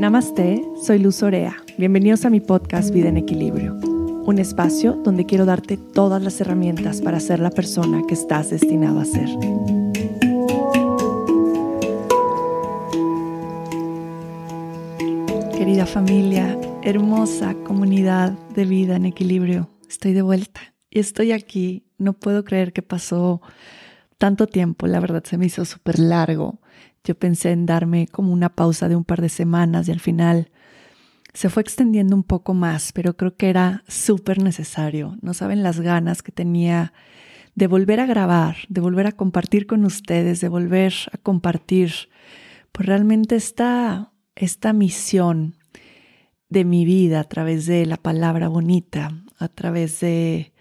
[0.00, 1.58] Namaste, soy Luz Orea.
[1.76, 7.02] Bienvenidos a mi podcast Vida en Equilibrio, un espacio donde quiero darte todas las herramientas
[7.02, 9.28] para ser la persona que estás destinado a ser.
[15.58, 21.84] Querida familia, hermosa comunidad de vida en equilibrio, estoy de vuelta y estoy aquí.
[21.98, 23.42] No puedo creer que pasó
[24.16, 26.58] tanto tiempo, la verdad se me hizo súper largo.
[27.04, 30.50] Yo pensé en darme como una pausa de un par de semanas y al final
[31.32, 35.16] se fue extendiendo un poco más, pero creo que era súper necesario.
[35.22, 36.92] No saben las ganas que tenía
[37.54, 41.92] de volver a grabar, de volver a compartir con ustedes, de volver a compartir,
[42.72, 45.56] pues realmente esta, esta misión
[46.48, 50.52] de mi vida a través de la palabra bonita, a través de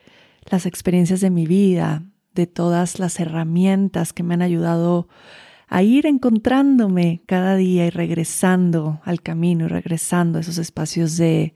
[0.50, 2.04] las experiencias de mi vida,
[2.34, 5.49] de todas las herramientas que me han ayudado a
[5.84, 11.54] ir encontrándome cada día y regresando al camino y regresando a esos espacios de,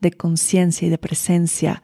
[0.00, 1.82] de conciencia y de presencia.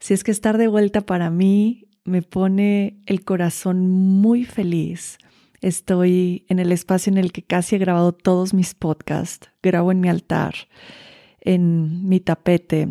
[0.00, 5.18] Si es que estar de vuelta para mí me pone el corazón muy feliz.
[5.60, 9.50] Estoy en el espacio en el que casi he grabado todos mis podcasts.
[9.62, 10.54] Grabo en mi altar,
[11.40, 12.88] en mi tapete,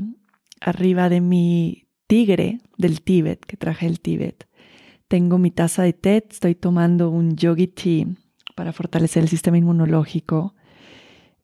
[0.59, 4.47] arriba de mi tigre del Tíbet, que traje el Tíbet.
[5.07, 8.07] Tengo mi taza de té, estoy tomando un yogi tea
[8.55, 10.55] para fortalecer el sistema inmunológico.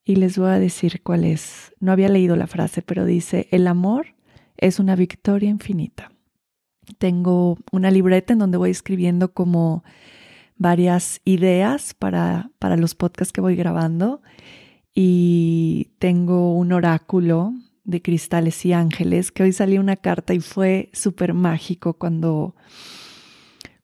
[0.04, 1.74] Y les voy a decir cuál es.
[1.80, 4.16] No había leído la frase, pero dice, el amor
[4.58, 6.12] es una victoria infinita.
[6.98, 9.84] Tengo una libreta en donde voy escribiendo como
[10.58, 14.22] varias ideas para, para los podcasts que voy grabando
[14.94, 20.90] y tengo un oráculo de cristales y ángeles que hoy salió una carta y fue
[20.94, 22.56] súper mágico cuando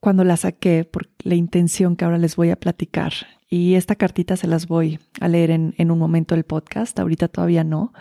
[0.07, 3.11] cuando la saqué por la intención que ahora les voy a platicar.
[3.49, 7.27] Y esta cartita se las voy a leer en, en un momento del podcast, ahorita
[7.27, 7.91] todavía no,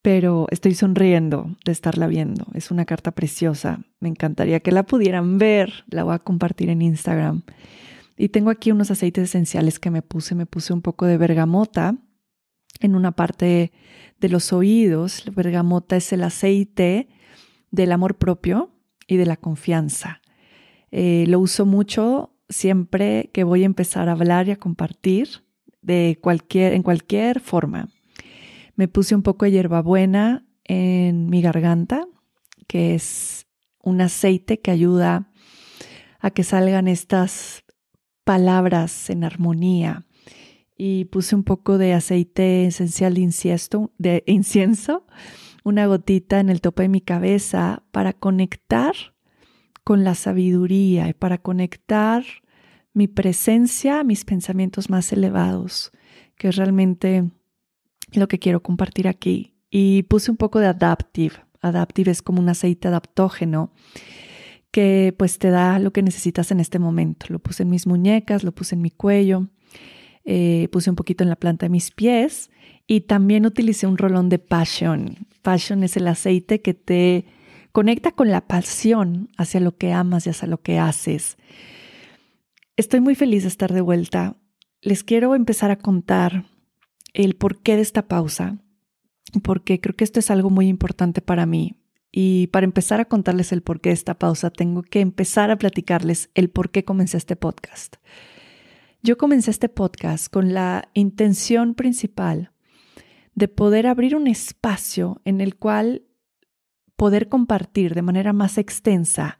[0.00, 2.46] pero estoy sonriendo de estarla viendo.
[2.54, 6.82] Es una carta preciosa, me encantaría que la pudieran ver, la voy a compartir en
[6.82, 7.42] Instagram.
[8.16, 11.96] Y tengo aquí unos aceites esenciales que me puse, me puse un poco de bergamota
[12.78, 13.72] en una parte
[14.20, 15.26] de los oídos.
[15.26, 17.08] La bergamota es el aceite
[17.72, 18.70] del amor propio
[19.08, 20.20] y de la confianza.
[20.90, 25.44] Eh, lo uso mucho siempre que voy a empezar a hablar y a compartir
[25.82, 27.88] de cualquier, en cualquier forma.
[28.74, 32.06] Me puse un poco de hierbabuena en mi garganta,
[32.66, 33.46] que es
[33.82, 35.30] un aceite que ayuda
[36.20, 37.64] a que salgan estas
[38.24, 40.04] palabras en armonía.
[40.76, 45.06] Y puse un poco de aceite esencial de, de incienso,
[45.64, 48.94] una gotita en el tope de mi cabeza para conectar
[49.88, 52.22] con la sabiduría y para conectar
[52.92, 55.92] mi presencia a mis pensamientos más elevados,
[56.36, 57.30] que es realmente
[58.12, 59.54] lo que quiero compartir aquí.
[59.70, 61.36] Y puse un poco de Adaptive.
[61.62, 63.72] Adaptive es como un aceite adaptógeno
[64.72, 67.24] que pues te da lo que necesitas en este momento.
[67.30, 69.48] Lo puse en mis muñecas, lo puse en mi cuello,
[70.26, 72.50] eh, puse un poquito en la planta de mis pies
[72.86, 75.26] y también utilicé un rolón de Passion.
[75.40, 77.24] Passion es el aceite que te
[77.72, 81.36] Conecta con la pasión hacia lo que amas y hacia lo que haces.
[82.76, 84.36] Estoy muy feliz de estar de vuelta.
[84.80, 86.46] Les quiero empezar a contar
[87.12, 88.58] el porqué de esta pausa,
[89.42, 91.74] porque creo que esto es algo muy importante para mí.
[92.10, 96.30] Y para empezar a contarles el porqué de esta pausa, tengo que empezar a platicarles
[96.34, 97.96] el por qué comencé este podcast.
[99.02, 102.52] Yo comencé este podcast con la intención principal
[103.34, 106.02] de poder abrir un espacio en el cual
[106.98, 109.38] poder compartir de manera más extensa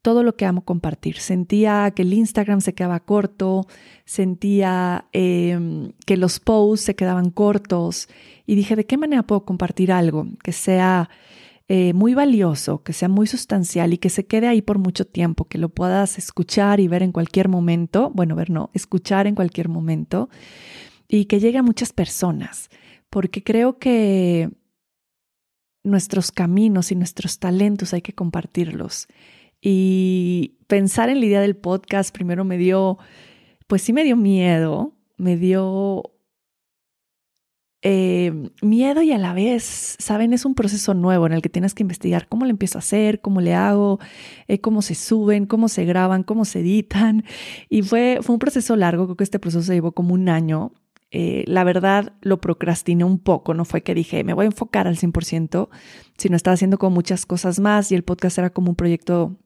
[0.00, 1.18] todo lo que amo compartir.
[1.18, 3.66] Sentía que el Instagram se quedaba corto,
[4.06, 8.08] sentía em, que los posts se quedaban cortos
[8.46, 11.10] y dije, ¿de qué manera puedo compartir algo que sea
[11.68, 15.44] eh, muy valioso, que sea muy sustancial y que se quede ahí por mucho tiempo,
[15.44, 18.10] que lo puedas escuchar y ver en cualquier momento?
[18.14, 20.30] Bueno, ver no, escuchar en cualquier momento
[21.08, 22.70] y que llegue a muchas personas,
[23.10, 24.50] porque creo que
[25.86, 29.08] nuestros caminos y nuestros talentos hay que compartirlos.
[29.60, 32.98] Y pensar en la idea del podcast primero me dio,
[33.66, 36.12] pues sí me dio miedo, me dio
[37.82, 41.72] eh, miedo y a la vez, saben, es un proceso nuevo en el que tienes
[41.72, 44.00] que investigar cómo le empiezo a hacer, cómo le hago,
[44.48, 47.24] eh, cómo se suben, cómo se graban, cómo se editan.
[47.68, 50.72] Y fue, fue un proceso largo, creo que este proceso se llevó como un año
[51.10, 54.86] eh, la verdad lo procrastiné un poco, no fue que dije, me voy a enfocar
[54.88, 55.68] al 100%,
[56.16, 59.36] sino estaba haciendo como muchas cosas más y el podcast era como un proyecto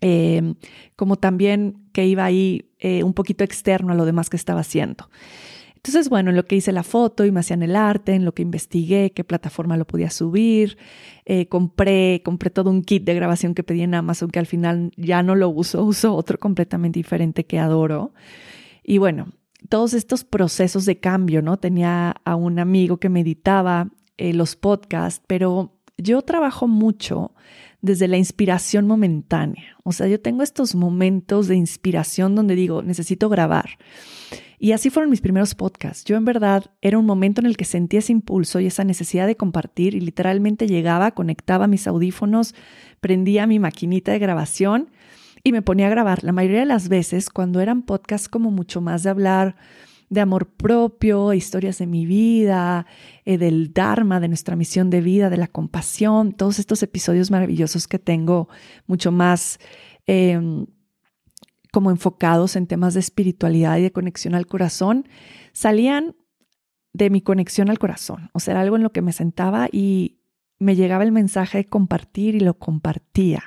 [0.00, 0.54] em,
[0.96, 5.08] como también que iba ahí eh, un poquito externo a lo demás que estaba haciendo.
[5.84, 8.32] Entonces, bueno, en lo que hice la foto y me hacían el arte, en lo
[8.34, 10.78] que investigué, qué plataforma lo podía subir,
[11.24, 14.92] eh, compré, compré todo un kit de grabación que pedí en Amazon que al final
[14.96, 18.14] ya no lo uso, uso otro completamente diferente que adoro.
[18.84, 19.32] Y bueno,
[19.68, 21.56] todos estos procesos de cambio, ¿no?
[21.56, 23.88] Tenía a un amigo que meditaba
[24.18, 27.32] eh, los podcasts, pero yo trabajo mucho
[27.80, 29.76] desde la inspiración momentánea.
[29.82, 33.78] O sea, yo tengo estos momentos de inspiración donde digo, necesito grabar.
[34.58, 36.04] Y así fueron mis primeros podcasts.
[36.04, 39.26] Yo en verdad era un momento en el que sentía ese impulso y esa necesidad
[39.26, 42.54] de compartir y literalmente llegaba, conectaba mis audífonos,
[43.00, 44.90] prendía mi maquinita de grabación
[45.44, 46.24] y me ponía a grabar.
[46.24, 49.56] La mayoría de las veces cuando eran podcasts como mucho más de hablar
[50.08, 52.84] de amor propio, historias de mi vida,
[53.24, 57.88] eh, del Dharma, de nuestra misión de vida, de la compasión, todos estos episodios maravillosos
[57.88, 58.48] que tengo
[58.86, 59.58] mucho más
[60.06, 60.66] em,
[61.72, 65.08] como enfocados en temas de espiritualidad y de conexión al corazón,
[65.54, 66.14] salían
[66.92, 68.28] de mi conexión al corazón.
[68.34, 70.18] O sea, era algo en lo que me sentaba y
[70.58, 73.44] me llegaba el mensaje de compartir y lo compartía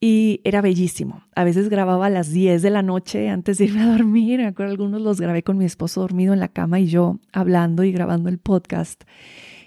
[0.00, 1.24] y era bellísimo.
[1.34, 4.38] A veces grababa a las 10 de la noche antes de irme a dormir.
[4.40, 7.84] Me acuerdo algunos los grabé con mi esposo dormido en la cama y yo hablando
[7.84, 9.04] y grabando el podcast.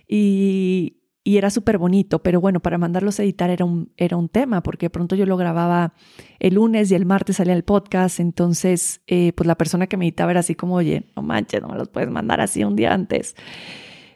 [0.07, 4.27] Y, y era súper bonito, pero bueno, para mandarlos a editar era un, era un
[4.27, 5.93] tema, porque pronto yo lo grababa
[6.39, 10.05] el lunes y el martes salía el podcast, entonces eh, pues la persona que me
[10.05, 12.93] editaba era así como, oye, no manches, no me los puedes mandar así un día
[12.93, 13.35] antes.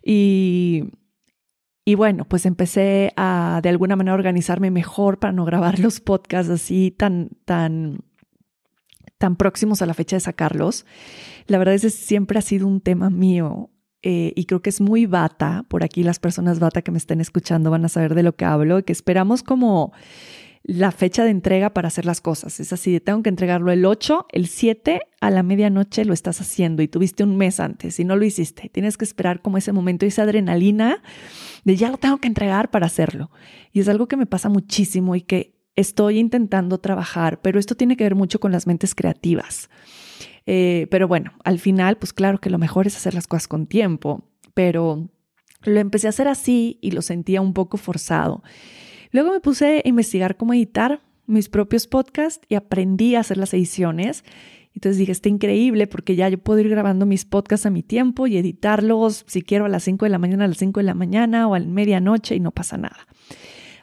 [0.03, 0.85] Y,
[1.87, 6.51] y bueno, pues empecé a de alguna manera organizarme mejor para no grabar los podcasts
[6.51, 7.99] así tan, tan,
[9.17, 10.85] tan próximos a la fecha de sacarlos.
[11.45, 13.69] La verdad es que siempre ha sido un tema mío
[14.01, 15.63] eh, y creo que es muy bata.
[15.69, 18.43] Por aquí las personas bata que me estén escuchando van a saber de lo que
[18.43, 19.93] hablo, que esperamos como
[20.67, 22.59] la fecha de entrega para hacer las cosas.
[22.59, 26.83] Es así, tengo que entregarlo el 8, el 7 a la medianoche lo estás haciendo
[26.83, 28.67] y tuviste un mes antes y no lo hiciste.
[28.67, 31.01] Tienes que esperar como ese momento, esa adrenalina
[31.63, 33.31] de ya lo tengo que entregar para hacerlo.
[33.71, 37.95] Y es algo que me pasa muchísimo y que estoy intentando trabajar, pero esto tiene
[37.95, 39.69] que ver mucho con las mentes creativas.
[40.45, 43.67] Eh, pero bueno, al final, pues claro que lo mejor es hacer las cosas con
[43.67, 45.07] tiempo, pero
[45.63, 48.43] lo empecé a hacer así y lo sentía un poco forzado.
[49.11, 53.53] Luego me puse a investigar cómo editar mis propios podcasts y aprendí a hacer las
[53.53, 54.23] ediciones.
[54.73, 58.27] Entonces dije, está increíble porque ya yo puedo ir grabando mis podcasts a mi tiempo
[58.27, 60.93] y editarlos si quiero a las 5 de la mañana, a las 5 de la
[60.93, 63.07] mañana o a medianoche y no pasa nada.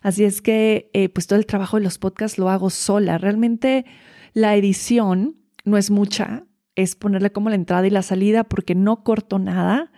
[0.03, 3.19] Así es que eh, pues todo el trabajo de los podcasts lo hago sola.
[3.19, 3.85] Realmente
[4.35, 6.45] la edición no es mucha,
[6.77, 9.91] es ponerle como la entrada y la salida porque no corto nada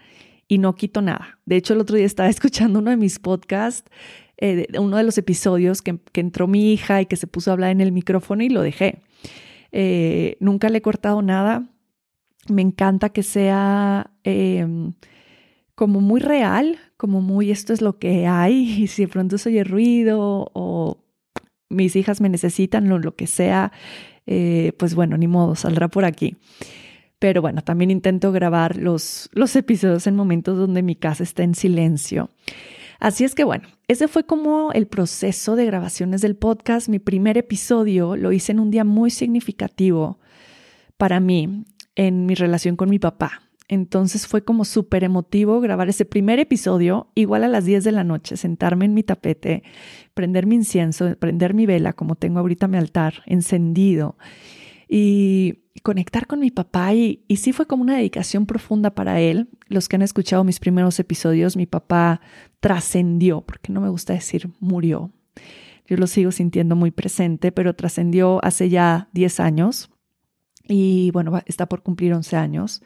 [0.48, 1.38] y no quito nada.
[1.44, 3.90] De hecho, el otro día estaba escuchando uno de mis podcasts
[4.38, 7.70] eh, uno de los episodios que, entró mi hija y que se puso a hablar
[7.70, 9.02] en el micrófono y lo dejé.
[9.72, 11.68] Eh, nunca le he cortado nada.
[12.48, 14.92] Me encanta que sea em,
[15.74, 19.48] como muy real, como muy esto es lo que hay y si de pronto se
[19.48, 20.98] oye ruido o
[21.68, 23.72] mis hijas me necesitan o lo que sea,
[24.26, 26.36] eh, pues bueno, ni modo, saldrá por aquí.
[27.18, 31.54] Pero bueno, también intento grabar los, los episodios en momentos donde mi casa está en
[31.54, 32.30] silencio.
[32.98, 36.88] Así es que bueno, ese fue como el proceso de grabaciones del podcast.
[36.88, 40.18] Mi primer episodio lo hice en un día muy significativo
[40.96, 43.42] para mí en mi relación con mi papá.
[43.68, 48.04] Entonces fue como súper emotivo grabar ese primer episodio, igual a las 10 de la
[48.04, 49.64] noche, sentarme en mi tapete,
[50.14, 54.16] prender mi incienso, prender mi vela, como tengo ahorita mi altar encendido,
[54.88, 59.48] y conectar con mi papá y, y sí fue como una dedicación profunda para él.
[59.68, 62.20] Los que han escuchado mis primeros episodios, mi papá
[62.60, 65.12] trascendió, porque no me gusta decir murió.
[65.86, 69.90] Yo lo sigo sintiendo muy presente, pero trascendió hace ya 10 años
[70.68, 72.82] y bueno, está por cumplir 11 años.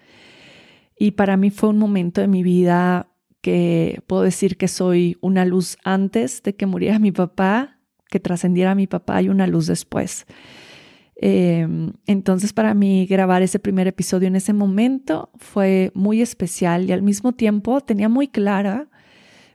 [0.99, 3.09] Y para mí fue un momento de mi vida
[3.41, 7.79] que puedo decir que soy una luz antes de que muriera mi papá,
[8.11, 10.27] que trascendiera mi papá y una luz después.
[11.23, 16.93] Em, entonces para mí grabar ese primer episodio en ese momento fue muy especial y
[16.93, 18.89] al mismo tiempo tenía muy clara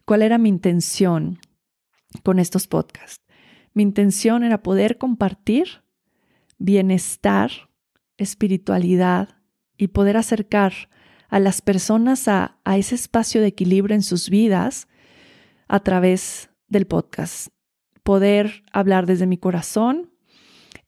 [0.05, 1.39] cuál era mi intención
[2.22, 3.25] con estos podcasts.
[3.74, 5.81] Mi intención era poder compartir
[6.60, 7.50] bienestar,
[8.17, 9.29] espiritualidad
[9.75, 10.72] y poder acercar
[11.29, 14.88] a las personas a, a ese espacio de equilibrio en sus vidas
[15.67, 17.48] a través del podcast.
[18.03, 20.12] Poder hablar desde mi corazón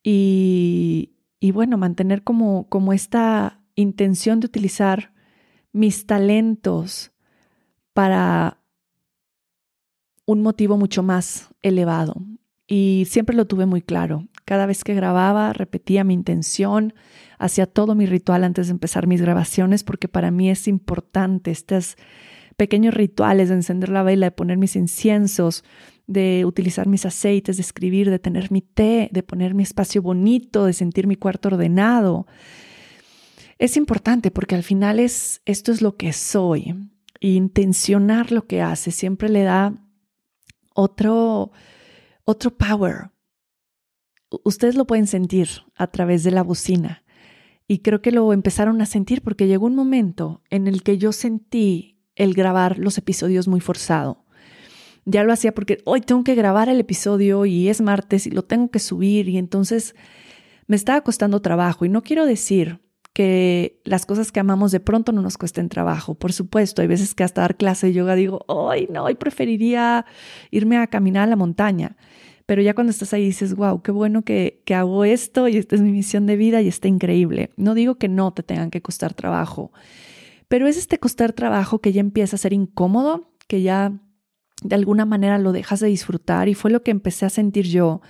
[0.10, 5.12] y, bueno, mantener como, como esta intención de utilizar
[5.74, 7.12] mis talentos
[7.92, 8.62] para
[10.26, 12.16] un motivo mucho más elevado.
[12.68, 14.28] Y siempre lo tuve muy claro.
[14.46, 16.94] Cada vez que grababa, repetía mi intención,
[17.38, 21.98] hacía todo mi ritual antes de empezar mis grabaciones, porque para mí es importante estos
[22.58, 25.64] pequeños rituales de encender la vela, de poner mis inciensos,
[26.08, 30.66] de utilizar mis aceites, de escribir, de tener mi té, de poner mi espacio bonito,
[30.66, 32.26] de sentir mi cuarto ordenado.
[33.60, 36.76] Es importante porque al final es esto es lo que soy.
[37.20, 39.74] intencionar lo que hace siempre le da
[40.76, 41.52] otro
[42.26, 43.10] otro power,
[44.44, 47.04] ustedes lo pueden sentir a través de la bocina.
[47.68, 51.12] Y creo que lo empezaron a sentir porque llegó un momento en el que yo
[51.12, 54.26] sentí el grabar los episodios muy forzado.
[55.06, 58.44] Ya lo hacía porque hoy tengo que grabar el episodio y es martes y lo
[58.44, 59.96] tengo que subir y entonces
[60.68, 62.82] me estaba costando trabajo y no quiero decir
[63.14, 66.16] que las cosas que amamos de pronto no nos cuesten trabajo.
[66.16, 70.06] Por supuesto, hay veces que hasta dar clase de yoga digo, hoy no, hoy preferiría
[70.52, 71.96] irme a caminar a la montaña
[72.48, 75.76] pero ya cuando estás ahí dices, wow, qué bueno que, que hago esto y esta
[75.76, 77.50] es mi misión de vida y está increíble.
[77.58, 79.74] No digo que no te tengan que costar trabajo,
[80.48, 83.94] pero es este costar trabajo que ya empieza a ser incómodo, que ya
[84.64, 88.02] de alguna manera lo dejas de disfrutar y fue lo que empecé a sentir yo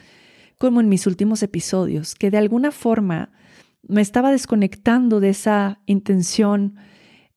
[0.58, 3.32] como en mis últimos episodios, que de alguna forma
[3.84, 6.76] me estaba desconectando de esa intención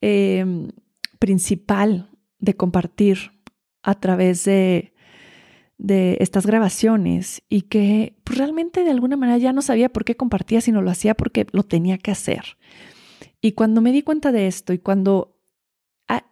[0.01, 0.69] eh,
[1.19, 3.33] principal de compartir
[3.83, 4.95] a través de,
[5.77, 10.15] de estas grabaciones y que pues, realmente de alguna manera ya no sabía por qué
[10.15, 12.57] compartía, sino lo hacía porque lo tenía que hacer.
[13.41, 15.39] Y cuando me di cuenta de esto y cuando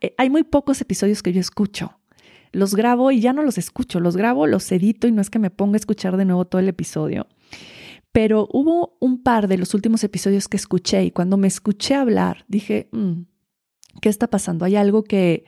[0.00, 2.00] eh, hay muy pocos episodios que yo escucho,
[2.52, 5.38] los grabo y ya no los escucho, los grabo, los edito y no es que
[5.38, 7.26] me ponga a escuchar de nuevo todo el episodio.
[8.12, 12.44] Pero hubo un par de los últimos episodios que escuché y cuando me escuché hablar
[12.48, 13.22] dije, mm,
[14.00, 14.64] ¿qué está pasando?
[14.64, 15.44] Hay algo que,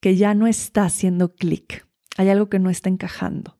[0.00, 1.86] que ya no está haciendo clic
[2.20, 3.56] hay algo que no está encajando.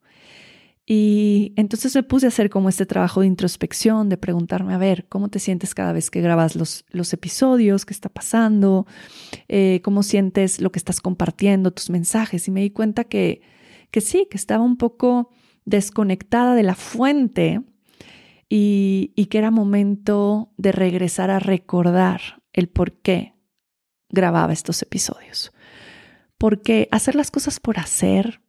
[0.92, 5.06] Y entonces me puse a hacer como este trabajo de introspección, de preguntarme, a ver,
[5.08, 7.86] ¿cómo te sientes cada vez que grabas los, los episodios?
[7.86, 8.88] ¿Qué está pasando?
[9.46, 12.48] Eh, ¿Cómo sientes lo que estás compartiendo, tus mensajes?
[12.48, 13.40] Y me di cuenta que,
[13.92, 15.30] que sí, que estaba un poco
[15.64, 17.62] desconectada de la fuente
[18.48, 23.36] y, y que era momento de regresar a recordar el por qué
[24.08, 25.52] grababa estos episodios
[26.36, 28.40] porque hacer las cosas por hacer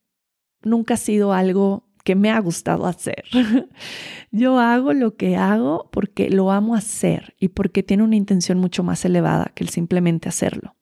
[0.64, 3.24] nunca ha sido algo que me ha gustado hacer.
[4.32, 8.84] Yo hago lo que hago porque lo amo hacer y porque tiene una intención mucho
[8.84, 10.76] más elevada que el simplemente hacerlo.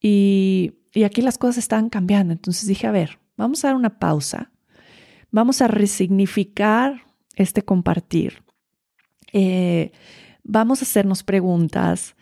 [0.00, 2.32] Y, aquí las cosas estaban cambiando.
[2.32, 4.52] Entonces dije, a ver, vamos a dar una pausa.
[5.30, 7.02] Vamos a resignificar
[7.36, 8.42] este compartir.
[9.32, 9.92] Eh,
[10.42, 12.16] vamos a hacernos preguntas.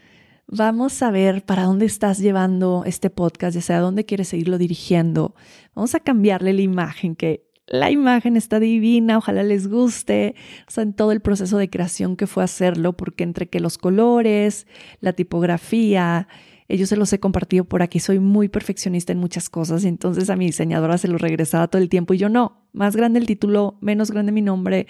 [0.48, 5.34] Vamos a ver para dónde estás llevando este podcast, ya sea dónde quieres seguirlo dirigiendo.
[5.74, 10.34] Vamos a cambiarle la imagen, que la imagen está divina, ojalá les guste,
[10.68, 13.76] o sea, en todo el proceso de creación que fue hacerlo, porque entre que los
[13.76, 14.66] colores,
[15.00, 16.28] la tipografía,
[16.68, 20.30] ellos se los he compartido por aquí, soy muy perfeccionista en muchas cosas y entonces
[20.30, 23.26] a mi diseñadora se lo regresaba todo el tiempo y yo no, más grande el
[23.26, 24.86] título, menos grande mi nombre,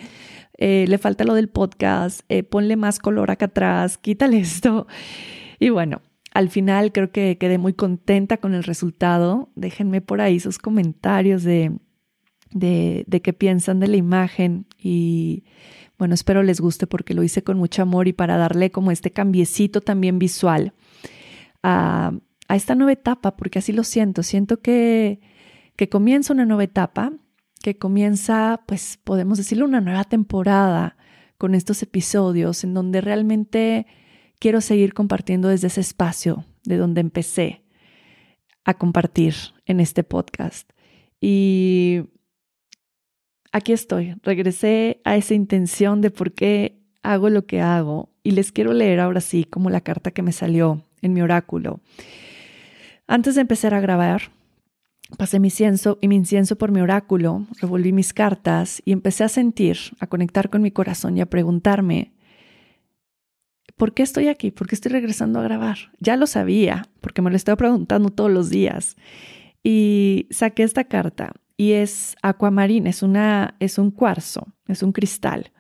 [0.59, 4.87] eh, le falta lo del podcast, eh, ponle más color acá atrás, quítale esto.
[5.59, 6.03] Y bueno,
[6.33, 9.51] al final creo que quedé muy contenta con el resultado.
[9.55, 11.73] Déjenme por ahí sus comentarios de,
[12.51, 15.45] de, de qué piensan de la imagen y
[15.99, 19.11] bueno, espero les guste porque lo hice con mucho amor y para darle como este
[19.11, 20.75] cambiecito también visual
[21.63, 22.13] a,
[22.49, 24.23] a esta nueva etapa, porque así lo siento.
[24.23, 25.21] Siento que,
[25.77, 27.13] que comienza una nueva etapa,
[27.63, 30.97] que comienza, pues podemos decirlo, una nueva temporada
[31.39, 33.87] con estos episodios en donde realmente
[34.39, 37.63] quiero seguir compartiendo desde ese espacio de donde empecé
[38.65, 39.35] a compartir
[39.65, 40.71] en este podcast.
[41.21, 42.03] Y
[43.57, 48.53] aquí estoy, regresé a esa intención de por qué hago lo que hago y les
[48.53, 51.81] quiero leer ahora sí como la carta que me salió en mi oráculo.
[53.07, 54.31] Antes de empezar a grabar,
[55.17, 59.29] pasé mi incienso y mi incienso por mi oráculo, revolví mis cartas y empecé a
[59.29, 62.13] sentir, a conectar con mi corazón y a preguntarme
[63.77, 64.51] ¿por qué estoy aquí?
[64.51, 65.79] ¿Por qué estoy regresando a grabar?
[65.99, 68.97] Ya lo sabía, porque me lo estaba preguntando todos los días.
[69.63, 75.53] Y saqué esta carta y es acuamarina, es, una, es un cuarzo, es un cristal.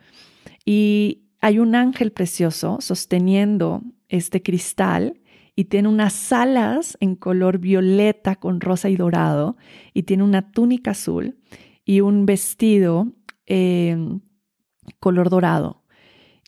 [0.64, 5.20] Y hay un ángel precioso sosteniendo este cristal
[5.54, 9.56] y tiene unas alas en color violeta con rosa y dorado
[9.94, 11.38] y tiene una túnica azul
[11.84, 13.12] y un vestido
[13.46, 13.96] eh,
[15.00, 15.86] color dorado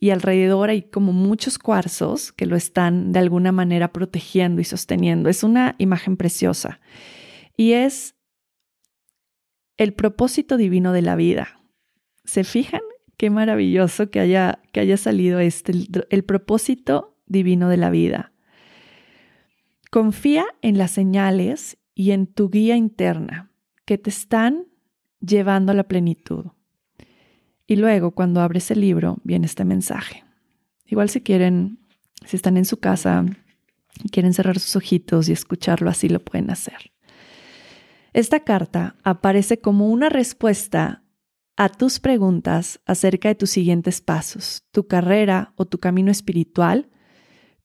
[0.00, 5.28] y alrededor hay como muchos cuarzos que lo están de alguna manera protegiendo y sosteniendo.
[5.28, 6.80] Es una imagen preciosa
[7.56, 8.14] y es
[9.78, 11.60] el propósito divino de la vida.
[12.24, 12.82] ¿Se fijan
[13.18, 15.72] qué maravilloso que haya, que haya salido este,
[16.08, 18.32] el propósito divino de la vida.
[19.90, 23.50] Confía en las señales y en tu guía interna
[23.84, 24.66] que te están
[25.20, 26.46] llevando a la plenitud.
[27.66, 30.24] Y luego, cuando abres el libro, viene este mensaje.
[30.86, 31.80] Igual si quieren,
[32.24, 33.26] si están en su casa
[34.12, 36.92] quieren cerrar sus ojitos y escucharlo así, lo pueden hacer.
[38.12, 41.02] Esta carta aparece como una respuesta
[41.56, 46.88] a tus preguntas acerca de tus siguientes pasos, tu carrera o tu camino espiritual,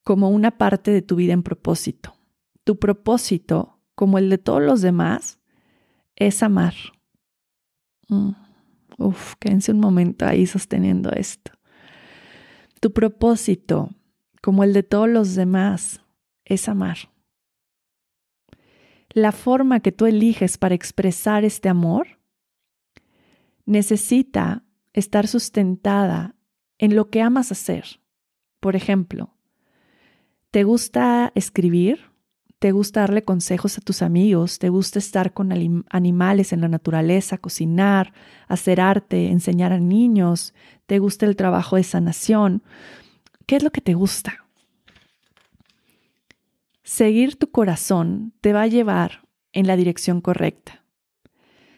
[0.03, 2.15] como una parte de tu vida en propósito.
[2.63, 5.39] Tu propósito, como el de todos los demás,
[6.15, 6.73] es amar.
[8.09, 8.31] Mm.
[8.97, 11.51] Uf, quédense un momento ahí sosteniendo esto.
[12.79, 13.89] Tu propósito,
[14.41, 16.01] como el de todos los demás,
[16.45, 16.97] es amar.
[19.13, 22.19] La forma que tú eliges para expresar este amor
[23.65, 26.35] necesita estar sustentada
[26.79, 28.01] en lo que amas hacer.
[28.59, 29.35] Por ejemplo,
[30.49, 32.11] ¿te gusta escribir?
[32.57, 34.57] ¿Te gusta darle consejos a tus amigos?
[34.57, 35.51] ¿Te gusta estar con
[35.89, 38.13] animales en la naturaleza, cocinar,
[38.47, 40.55] hacer arte, enseñar a niños?
[40.87, 42.63] ¿Te gusta el trabajo de sanación?
[43.45, 44.42] ¿Qué es lo que te gusta?
[46.83, 50.83] Seguir tu corazón te va a llevar en la dirección correcta.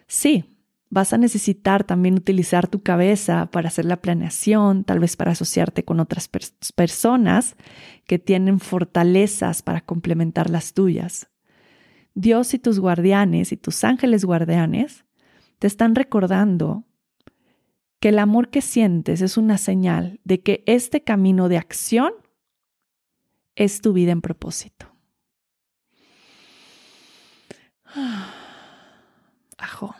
[0.07, 0.55] Sí,
[0.95, 5.83] Vas a necesitar también utilizar tu cabeza para hacer la planeación, tal vez para asociarte
[5.83, 6.29] con otras
[6.74, 7.57] personas
[8.05, 11.27] que tienen fortalezas para complementar las tuyas.
[12.13, 15.03] Dios y tus guardianes y tus ángeles guardianes
[15.59, 16.85] te están recordando
[18.00, 22.13] que el amor que sientes es una señal de que este camino de acción
[23.55, 24.95] es tu vida en propósito.
[29.58, 29.96] Ajo.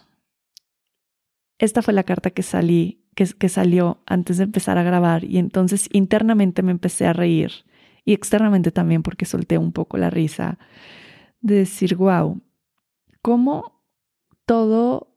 [1.58, 5.88] Esta fue la carta que salí, que, salió antes de empezar a grabar y entonces
[5.94, 7.66] internamente me empecé a reír
[8.04, 10.60] y externamente también porque solté un poco la risa
[11.40, 12.42] de decir, wow,
[13.22, 13.82] cómo
[14.46, 15.16] todo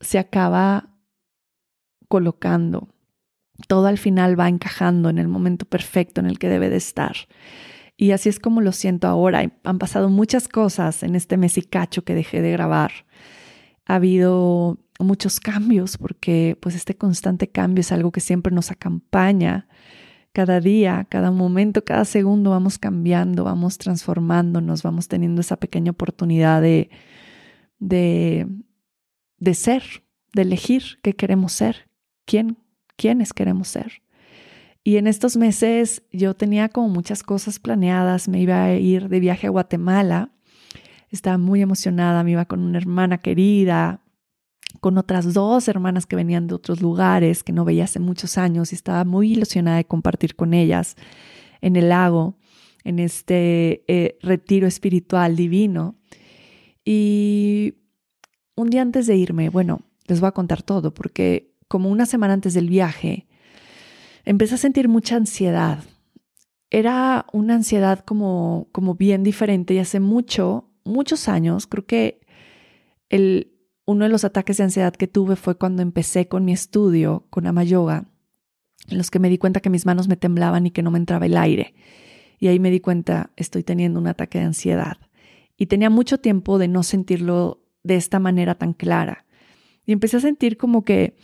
[0.00, 0.90] se acaba
[2.08, 2.88] colocando,
[3.68, 7.16] todo al final va encajando en el momento perfecto en el que debe de estar.
[8.00, 9.52] Y así es como lo siento ahora.
[9.62, 12.90] Han pasado muchas cosas en este mes y cacho que dejé de grabar.
[13.84, 19.68] Ha habido muchos cambios, porque pues este constante cambio es algo que siempre nos acompaña.
[20.32, 26.62] Cada día, cada momento, cada segundo vamos cambiando, vamos transformándonos, vamos teniendo esa pequeña oportunidad
[26.62, 26.88] de,
[27.80, 28.46] de,
[29.36, 29.82] de ser,
[30.32, 31.90] de elegir qué queremos ser,
[32.24, 32.56] quién,
[32.96, 34.00] quiénes queremos ser.
[34.82, 39.20] Y en estos meses yo tenía como muchas cosas planeadas, me iba a ir de
[39.20, 40.30] viaje a Guatemala,
[41.10, 44.02] estaba muy emocionada, me iba con una hermana querida,
[44.80, 48.72] con otras dos hermanas que venían de otros lugares que no veía hace muchos años
[48.72, 50.96] y estaba muy ilusionada de compartir con ellas
[51.60, 52.38] en el lago,
[52.84, 55.96] en este eh, retiro espiritual divino.
[56.84, 57.74] Y
[58.56, 62.32] un día antes de irme, bueno, les voy a contar todo porque como una semana
[62.32, 63.26] antes del viaje,
[64.24, 65.84] empecé a sentir mucha ansiedad.
[66.70, 72.20] Era una ansiedad como, como bien diferente y hace mucho, muchos años, creo que
[73.08, 73.52] el,
[73.86, 77.46] uno de los ataques de ansiedad que tuve fue cuando empecé con mi estudio con
[77.46, 78.04] Ama Yoga,
[78.88, 80.98] en los que me di cuenta que mis manos me temblaban y que no me
[80.98, 81.74] entraba el aire.
[82.38, 84.96] Y ahí me di cuenta, estoy teniendo un ataque de ansiedad.
[85.56, 89.26] Y tenía mucho tiempo de no sentirlo de esta manera tan clara.
[89.84, 91.16] Y empecé a sentir como que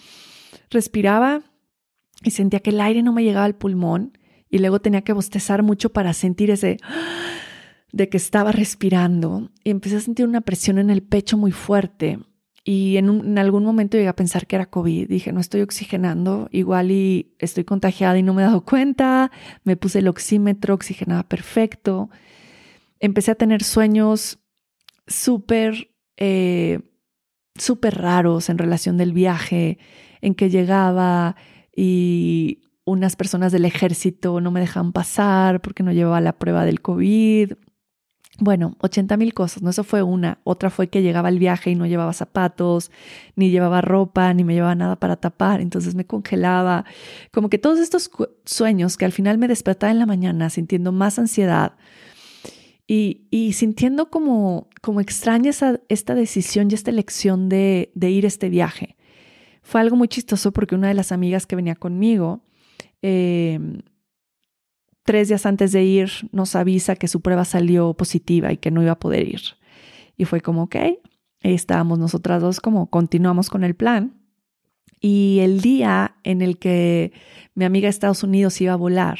[0.71, 1.43] respiraba
[2.23, 4.19] y sentía que el aire no me llegaba al pulmón
[4.51, 6.79] y luego tenía que bostezar mucho para sentir ese
[7.93, 12.19] de que estaba respirando y empecé a sentir una presión en el pecho muy fuerte
[12.69, 15.09] y en, algún momento llegué a pensar que era COVID.
[15.09, 19.31] Dije, no estoy oxigenando, igual y estoy contagiada y no me he dado cuenta.
[19.63, 22.11] Me puse el oxímetro, oxigenaba perfecto.
[22.99, 24.41] Empecé a tener sueños
[25.07, 26.81] súper, eh,
[27.55, 29.79] súper raros en relación del viaje,
[30.21, 31.37] en que llegaba
[31.77, 36.81] y unas personas del ejército no me dejaban pasar porque no llevaba la prueba del
[36.81, 37.53] COVID.
[38.39, 39.71] Bueno, 80 mil cosas, ¿no?
[39.71, 40.41] Eso fue una.
[40.45, 42.91] Otra fue que llegaba el viaje y no llevaba zapatos,
[43.35, 46.85] ni llevaba ropa, ni me llevaba nada para tapar, entonces me congelaba.
[47.33, 48.11] Como que todos estos
[48.45, 51.77] sueños que al final me despertaba en la mañana sintiendo más ansiedad
[52.87, 58.49] y, sintiendo como, como extraña esta decisión y esta elección de, de ir a este
[58.49, 58.97] viaje.
[59.67, 62.41] Fue algo muy chistoso porque una de las amigas que venía conmigo,
[63.03, 63.59] eh,
[65.03, 68.81] tres días antes de ir nos avisa que su prueba salió positiva y que no
[68.81, 69.41] iba a poder ir.
[70.17, 70.77] Y fue como, ok,
[71.41, 74.15] estábamos nosotras dos como continuamos con el plan.
[75.01, 77.13] Y el día en el que
[77.57, 79.19] mi amiga de Estados Unidos iba a volar,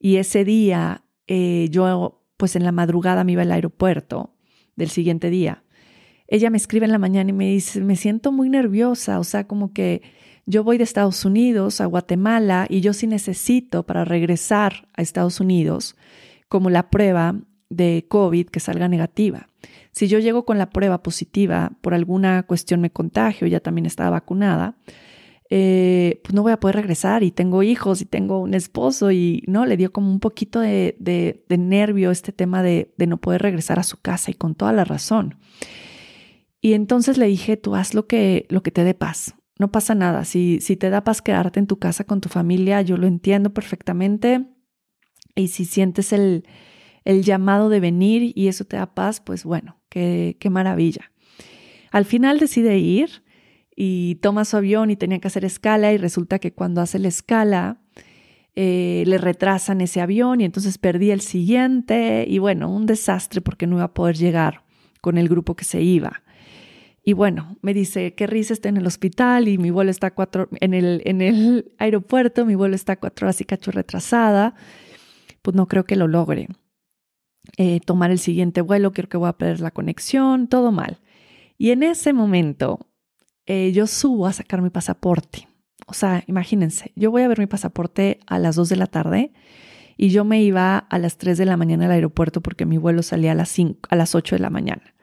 [0.00, 4.34] y ese día eh, yo, pues en la madrugada me iba al aeropuerto
[4.76, 5.62] del siguiente día,
[6.28, 9.46] ella me escribe en la mañana y me dice, me siento muy nerviosa, o sea,
[9.46, 10.02] como que
[10.46, 15.40] yo voy de Estados Unidos a Guatemala y yo sí necesito para regresar a Estados
[15.40, 15.96] Unidos
[16.48, 17.34] como la prueba
[17.70, 19.48] de COVID que salga negativa.
[19.92, 24.10] Si yo llego con la prueba positiva, por alguna cuestión me contagio, ya también estaba
[24.10, 24.76] vacunada,
[25.50, 29.42] eh, pues no voy a poder regresar y tengo hijos y tengo un esposo y
[29.46, 33.40] no, le dio como un poquito de, de, nervio este tema de, de, no poder
[33.40, 35.36] regresar a su casa y con toda la razón.
[36.60, 39.34] Y entonces le dije, tú haz lo que, lo que te dé paz.
[39.58, 40.24] No pasa nada.
[40.24, 43.52] Si, si te da paz quedarte en tu casa con tu familia, yo lo entiendo
[43.52, 44.46] perfectamente.
[45.34, 46.44] Y si sientes el,
[47.04, 51.12] el llamado de venir y eso te da paz, pues bueno, qué, qué maravilla.
[51.90, 53.24] Al final decide ir
[53.74, 57.08] y toma su avión y tenía que hacer escala y resulta que cuando hace la
[57.08, 57.80] escala
[58.56, 63.68] eh, le retrasan ese avión y entonces perdí el siguiente y bueno, un desastre porque
[63.68, 64.64] no iba a poder llegar
[65.00, 66.22] con el grupo que se iba.
[67.08, 70.50] Y bueno, me dice, qué risa está en el hospital y mi vuelo está cuatro,
[70.60, 74.54] en el, en el aeropuerto, mi vuelo está cuatro horas y cacho retrasada,
[75.40, 76.48] pues no creo que lo logre.
[77.56, 81.00] Eh, tomar el siguiente vuelo, creo que voy a perder la conexión, todo mal.
[81.56, 82.90] Y en ese momento
[83.46, 85.48] eh, yo subo a sacar mi pasaporte.
[85.86, 89.32] O sea, imagínense, yo voy a ver mi pasaporte a las 2 de la tarde
[89.96, 93.02] y yo me iba a las 3 de la mañana al aeropuerto porque mi vuelo
[93.02, 94.94] salía a las, 5, a las 8 de la mañana.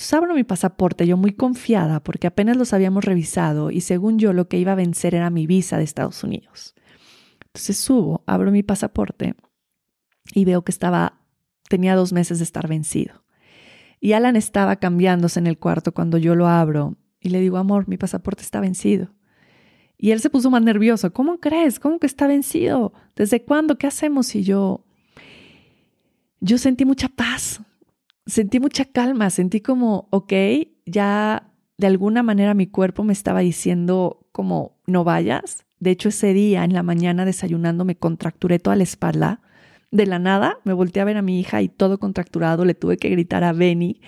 [0.00, 4.32] Entonces abro mi pasaporte, yo muy confiada porque apenas los habíamos revisado y según yo
[4.32, 6.74] lo que iba a vencer era mi visa de Estados Unidos.
[7.44, 9.34] Entonces subo, abro mi pasaporte
[10.32, 11.20] y veo que estaba
[11.68, 13.26] tenía dos meses de estar vencido.
[14.00, 17.86] Y Alan estaba cambiándose en el cuarto cuando yo lo abro y le digo, amor,
[17.86, 19.12] mi pasaporte está vencido.
[19.98, 21.12] Y él se puso más nervioso.
[21.12, 21.78] ¿Cómo crees?
[21.78, 22.94] ¿Cómo que está vencido?
[23.16, 23.76] ¿Desde cuándo?
[23.76, 24.34] ¿Qué hacemos?
[24.34, 24.82] Y yo,
[26.40, 27.60] yo sentí mucha paz,
[28.26, 30.32] sentí mucha calma, sentí como, ok,
[30.86, 35.64] ya de alguna manera mi cuerpo me estaba diciendo como, no vayas.
[35.78, 39.40] De hecho, ese día en la mañana desayunando me contracturé toda la espalda
[39.90, 42.96] de la nada me volteé a ver a mi hija y todo contracturado, le tuve
[42.96, 44.00] que gritar a Benny,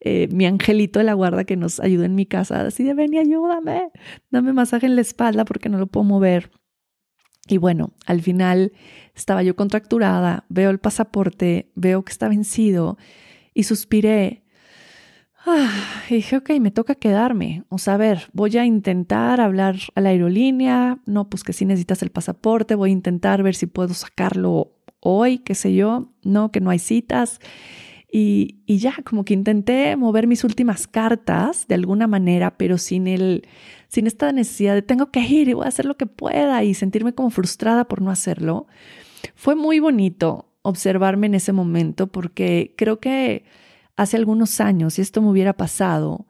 [0.00, 3.18] eh, mi angelito de la guarda que nos ayuda en mi casa, así de Benny,
[3.18, 3.90] ayúdame,
[4.30, 6.50] dame masaje en la espalda porque no lo puedo mover.
[7.48, 8.72] Y bueno, al final
[9.14, 12.96] estaba yo contracturada, veo el pasaporte, veo que está vencido
[13.54, 14.42] y suspiré.
[15.46, 17.64] Ah, y dije, ok, me toca quedarme.
[17.70, 20.98] O sea, a ver, voy a intentar hablar a la aerolínea.
[21.06, 25.38] No, pues que si necesitas el pasaporte, voy a intentar ver si puedo sacarlo hoy,
[25.38, 27.40] qué sé yo, no, que no hay citas.
[28.12, 33.06] Y, y, ya, como que intenté mover mis últimas cartas de alguna manera, pero sin,
[33.06, 33.46] el,
[33.88, 36.74] sin esta necesidad de tengo que ir y voy a hacer lo que pueda y
[36.74, 38.66] sentirme como frustrada por no hacerlo.
[39.36, 43.44] Fue muy bonito observarme en ese momento porque creo que
[43.96, 46.26] hace algunos años, si esto me hubiera pasado,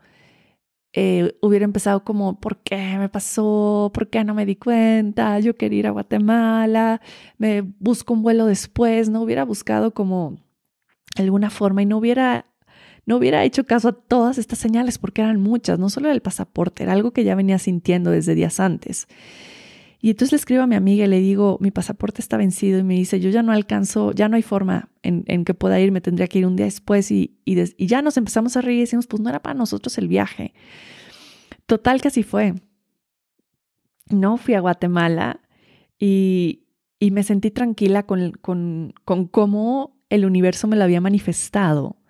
[0.92, 3.92] eh, hubiera empezado como, ¿por qué me pasó?
[3.94, 5.38] ¿Por qué no me di cuenta?
[5.38, 7.00] Yo quería ir a Guatemala,
[7.38, 10.38] me busco un vuelo después, no hubiera buscado como
[11.16, 12.46] alguna forma y no hubiera,
[13.06, 16.82] no hubiera hecho caso a todas estas señales porque eran muchas, no solo el pasaporte,
[16.82, 19.06] era algo que ya venía sintiendo desde días antes.
[20.00, 22.82] Y entonces le escribo a mi amiga y le digo, mi pasaporte está vencido y
[22.82, 26.00] me dice, yo ya no alcanzo, ya no hay forma en, que pueda ir, me
[26.00, 29.06] tendría que ir un día después y, y, ya nos empezamos a reír y decimos,
[29.06, 30.54] pues no era para nosotros el viaje.
[31.66, 32.54] Total que así fue.
[34.08, 35.40] No fui a Guatemala
[35.98, 36.64] y,
[36.98, 42.00] y me sentí tranquila con, con, con cómo el universo me lo había manifestado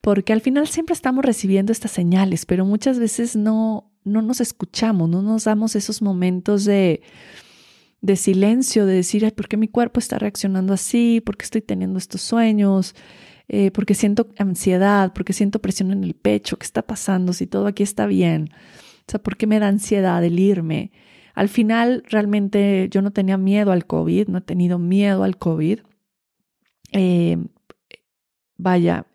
[0.00, 5.08] porque al final siempre estamos recibiendo estas señales, pero muchas veces no, no nos escuchamos,
[5.08, 7.02] no nos damos esos momentos de,
[8.00, 11.20] de silencio, de decir, Ay, ¿por qué mi cuerpo está reaccionando así?
[11.20, 12.94] ¿Por qué estoy teniendo estos sueños?
[13.48, 17.32] Eh, porque siento ansiedad, porque siento presión en el pecho, ¿qué está pasando?
[17.32, 18.50] Si todo aquí está bien.
[19.08, 20.92] O sea, ¿por qué me da ansiedad el irme?
[21.34, 25.80] Al final, realmente yo no tenía miedo al COVID, no he tenido miedo al COVID.
[26.92, 27.38] Eh,
[28.56, 29.06] vaya,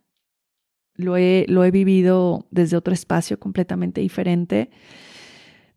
[0.95, 4.69] lo he, lo he vivido desde otro espacio completamente diferente.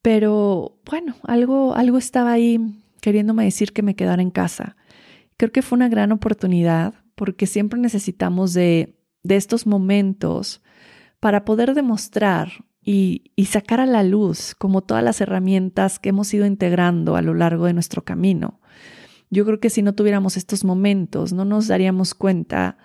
[0.02, 2.61] Pero bueno, algo, algo estaba ahí
[3.00, 4.76] queriéndome decir que me quedara en casa.
[5.37, 10.62] Creo que fue una gran oportunidad porque siempre necesitamos de, de estos momentos
[11.20, 16.33] para poder demostrar y, y, sacar a la luz como todas las herramientas que hemos
[16.33, 18.61] ido integrando a lo largo de nuestro camino.
[19.31, 22.78] Yo creo que si no tuviéramos estos momentos, no nos daríamos cuenta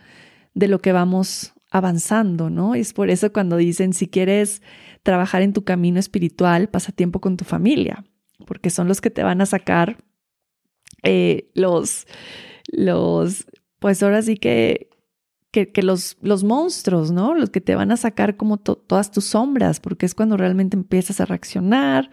[0.54, 2.76] de lo que vamos avanzando, ¿no?
[2.76, 4.62] Es por eso cuando dicen, si quieres
[5.02, 8.06] trabajar en tu camino espiritual, pasa tiempo con tu familia,
[8.46, 9.98] porque son los que te van a sacar
[11.02, 12.06] eh, los,
[12.72, 13.48] los,
[13.80, 14.92] pues ahora sí que,
[15.52, 17.34] que, los, los monstruos, ¿no?
[17.34, 21.22] Los que te van a sacar como todas tus sombras, porque es cuando realmente empiezas
[21.22, 22.12] a reaccionar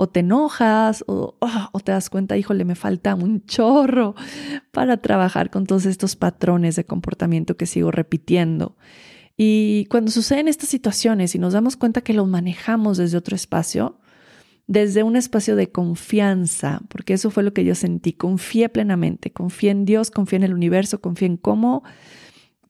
[0.00, 4.14] o te enojas o, oh, o, te das cuenta, híjole, me falta un chorro
[4.70, 8.78] para trabajar con todos estos patrones de comportamiento que sigo repitiendo.
[9.36, 14.00] Y cuando suceden estas situaciones y nos damos cuenta que lo manejamos desde otro espacio,
[14.66, 19.70] desde un espacio de confianza, porque eso fue lo que yo sentí, confié plenamente, confié
[19.70, 21.82] en Dios, confié en el universo, confié en cómo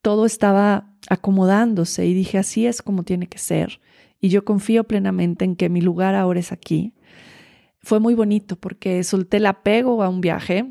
[0.01, 3.79] todo estaba acomodándose y dije, así es como tiene que ser.
[4.19, 6.93] Y yo confío plenamente en que mi lugar ahora es aquí.
[7.83, 10.67] Fue muy bonito porque solté el apego a un viaje,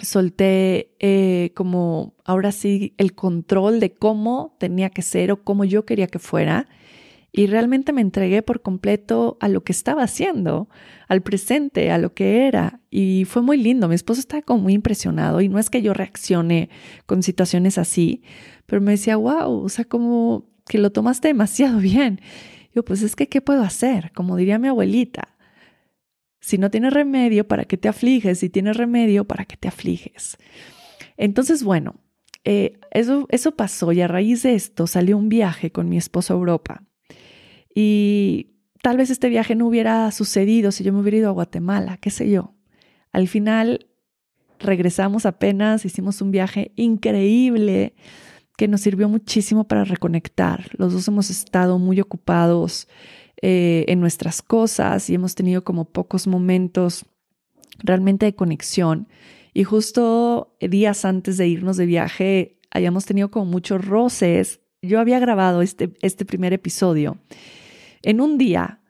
[0.00, 5.84] solté eh, como ahora sí el control de cómo tenía que ser o cómo yo
[5.84, 6.68] quería que fuera.
[7.36, 10.68] Y realmente me entregué por completo a lo que estaba haciendo,
[11.08, 12.80] al presente, a lo que era.
[12.92, 13.88] Y fue muy lindo.
[13.88, 15.40] Mi esposo estaba como muy impresionado.
[15.40, 16.70] Y no es que yo reaccione
[17.06, 18.22] con situaciones así,
[18.66, 22.20] pero me decía, wow, o sea, como que lo tomaste demasiado bien.
[22.72, 24.12] Yo, pues es que, ¿qué puedo hacer?
[24.12, 25.33] Como diría mi abuelita,
[26.44, 28.40] si no tienes remedio, ¿para qué te afliges?
[28.40, 30.36] Si tienes remedio, ¿para qué te afliges?
[31.16, 31.94] Entonces, bueno,
[32.44, 36.34] eh, eso, eso pasó y a raíz de esto salió un viaje con mi esposo
[36.34, 36.82] a Europa.
[37.74, 41.96] Y tal vez este viaje no hubiera sucedido si yo me hubiera ido a Guatemala,
[41.96, 42.52] qué sé yo.
[43.10, 43.86] Al final
[44.58, 47.94] regresamos apenas, hicimos un viaje increíble
[48.58, 50.68] que nos sirvió muchísimo para reconectar.
[50.76, 52.86] Los dos hemos estado muy ocupados
[53.42, 57.06] eh, en nuestras cosas y hemos tenido como pocos momentos
[57.78, 59.08] realmente de conexión.
[59.52, 64.60] Y justo días antes de irnos de viaje, habíamos tenido como muchos roces.
[64.82, 67.18] Yo había grabado este, este primer episodio
[68.02, 68.80] en un día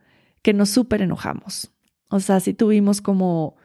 [0.42, 1.70] que nos súper enojamos.
[2.08, 3.56] O sea, sí tuvimos como,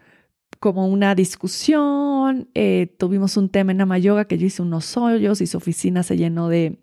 [0.60, 5.48] como una discusión, eh, tuvimos un tema en Amayoga que yo hice unos hoyos y
[5.48, 6.80] su oficina se llenó de,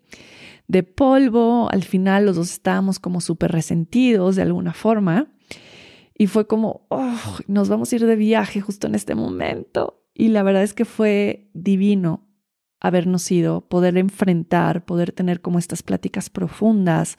[0.67, 1.69] de polvo.
[1.71, 5.31] Al final los dos estábamos como súper resentidos de alguna forma.
[6.17, 7.15] Y fue como, oh,
[7.47, 10.03] nos vamos a ir de viaje justo en este momento.
[10.13, 12.27] Y la verdad es que fue divino
[12.79, 17.17] habernos ido, poder enfrentar, poder tener como estas pláticas profundas,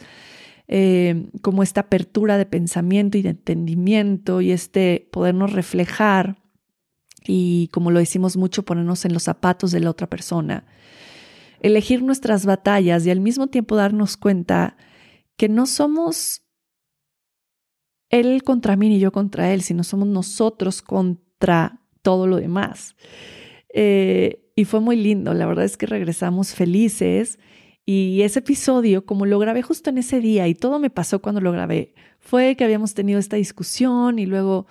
[0.69, 6.37] eh, como esta apertura de pensamiento y de entendimiento y este podernos reflejar
[7.27, 10.65] y como lo decimos mucho, ponernos en los zapatos de la otra persona
[11.61, 14.77] elegir nuestras batallas y al mismo tiempo darnos cuenta
[15.37, 16.43] que no somos
[18.11, 22.97] él contra mí ni yo contra él, sino somos nosotros contra todo lo demás.
[23.75, 27.39] Eh, y fue muy lindo, la verdad es que regresamos felices
[27.85, 31.41] y ese episodio, como lo grabé justo en ese día y todo me pasó cuando
[31.41, 34.67] lo grabé, fue que habíamos tenido esta discusión y luego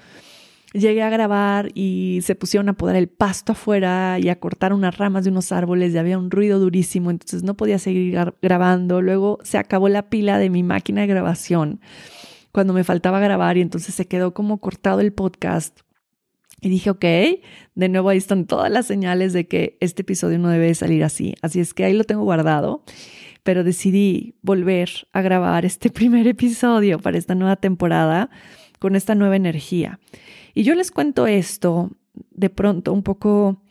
[0.74, 4.98] llegué a grabar y se pusieron a podar el pasto afuera y a cortar unas
[4.98, 9.02] ramas de unos árboles y había un ruido durísimo, entonces no podía seguir grabando.
[9.02, 11.80] Luego se acabó la pila de mi máquina de grabación
[12.52, 15.80] cuando me faltaba grabar y entonces se quedó como cortado el podcast.
[16.60, 17.06] Y dije, ok,
[17.76, 21.36] de nuevo ahí están todas las señales de que este episodio no debe salir así.
[21.44, 22.84] Así es que ahí lo tengo guardado,
[23.44, 28.32] pero decidí volver a grabar este primer episodio para esta nueva temporada
[28.80, 30.00] con esta nueva energía.
[30.58, 31.92] Y yo les cuento esto
[32.32, 33.62] de pronto un poco,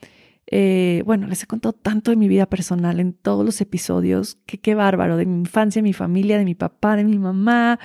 [0.46, 4.58] eh, bueno, les he contado tanto de mi vida personal en todos los episodios, que
[4.60, 7.80] qué bárbaro, de mi infancia, de mi familia, de mi papá, de mi mamá,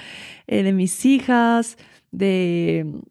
[0.46, 1.78] eh, de mis hijas,
[2.12, 3.02] de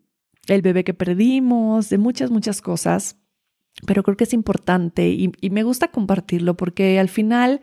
[0.46, 3.16] el bebé que perdimos, de muchas, muchas cosas.
[3.84, 7.62] Pero creo que es importante y, me gusta compartirlo porque al final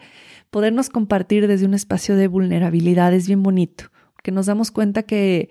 [0.50, 5.50] podernos compartir desde un espacio de vulnerabilidad es bien bonito, porque nos damos cuenta que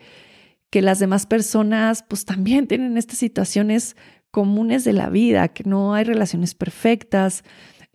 [0.70, 3.96] que las demás personas pues también tienen estas situaciones
[4.30, 7.42] comunes de la vida, que no hay relaciones perfectas,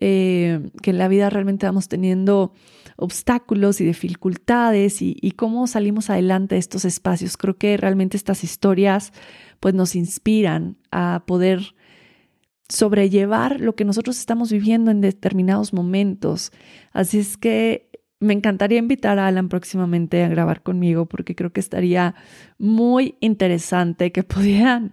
[0.00, 2.52] eh, que en la vida realmente vamos teniendo
[2.96, 7.36] obstáculos y dificultades y, cómo salimos adelante de estos espacios.
[7.36, 9.12] Creo que realmente estas historias
[9.60, 11.76] pues nos inspiran a poder
[12.68, 16.50] sobrellevar lo que nosotros estamos viviendo en determinados momentos.
[16.92, 17.91] Así es que
[18.22, 22.14] me encantaría invitar a Alan próximamente a grabar conmigo porque creo que estaría
[22.58, 24.92] muy interesante que pudieran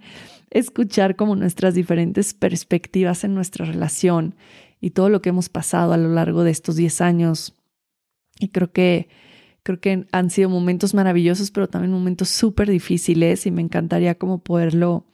[0.49, 4.35] escuchar como nuestras diferentes perspectivas en nuestra relación
[4.81, 7.53] y todo lo que hemos pasado a lo largo de estos 10 años.
[8.39, 9.09] Y creo que
[9.61, 14.39] creo que han sido momentos maravillosos, pero también momentos súper difíciles y me encantaría como
[14.39, 15.05] poderlo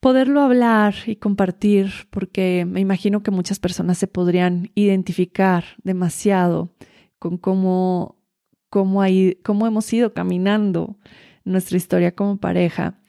[0.00, 6.74] poderlo hablar y compartir porque me imagino que muchas personas se podrían identificar demasiado
[7.18, 8.18] con cómo
[8.68, 9.02] cómo,
[9.42, 10.98] cómo hemos ido caminando
[11.44, 13.00] nuestra historia como pareja.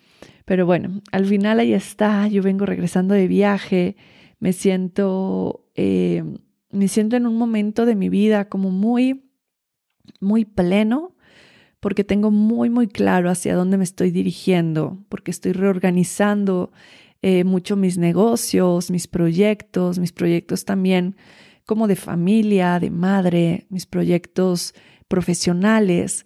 [0.46, 3.96] Pero bueno, al final ahí está, yo vengo regresando de viaje,
[4.40, 6.24] me siento, eh,
[6.72, 9.30] me siento en un momento de mi vida como muy,
[10.20, 11.16] muy pleno,
[11.80, 16.72] porque tengo muy, muy claro hacia dónde me estoy dirigiendo, porque estoy reorganizando
[17.22, 21.16] eh, mucho mis negocios, mis proyectos, mis proyectos también
[21.70, 24.74] como de familia, de madre, mis proyectos
[25.08, 26.26] profesionales.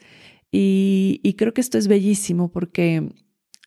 [0.54, 3.12] Y, creo que esto es bellísimo porque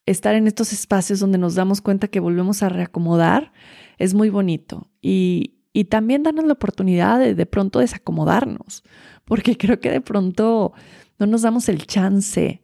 [0.07, 3.53] estar en estos espacios donde nos damos cuenta que volvemos a reacomodar
[3.99, 4.91] es muy bonito.
[5.03, 8.83] Y, y también darnos la oportunidad de de pronto desacomodarnos,
[9.27, 10.73] porque creo que de pronto
[11.19, 12.63] no nos damos el chance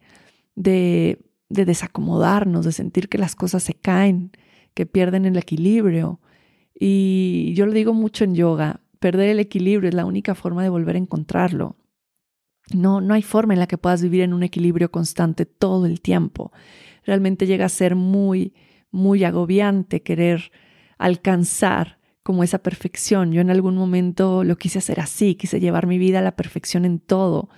[0.55, 4.31] de, de desacomodarnos, de sentir que las cosas se caen,
[4.73, 6.19] que pierden el equilibrio.
[6.73, 10.69] Y yo lo digo mucho en yoga, perder el equilibrio es la única forma de
[10.69, 11.75] volver a encontrarlo.
[12.71, 15.99] No, no hay forma en la que puedas vivir en un equilibrio constante todo el
[15.99, 16.53] tiempo.
[17.05, 18.53] Realmente llega a ser muy,
[18.91, 20.53] muy agobiante querer
[20.97, 23.33] alcanzar como esa perfección.
[23.33, 26.85] Yo en algún momento lo quise hacer así, quise llevar mi vida a la perfección
[26.85, 27.49] en todo,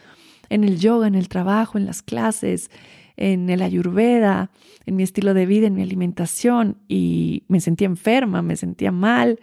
[0.49, 2.71] en el yoga, en el trabajo, en las clases,
[3.17, 4.49] en el ayurveda,
[4.87, 9.39] en mi estilo de vida, en mi alimentación y me sentía enferma, me sentía mal,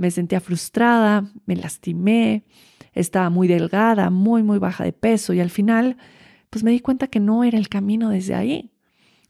[0.00, 2.44] me sentía frustrada, me lastimé,
[2.94, 5.98] estaba muy delgada, muy, muy baja de peso y al final
[6.48, 8.72] pues me di cuenta que no era el camino desde ahí,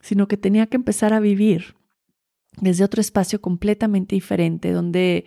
[0.00, 1.74] sino que tenía que empezar a vivir
[2.60, 5.24] desde otro espacio completamente diferente, donde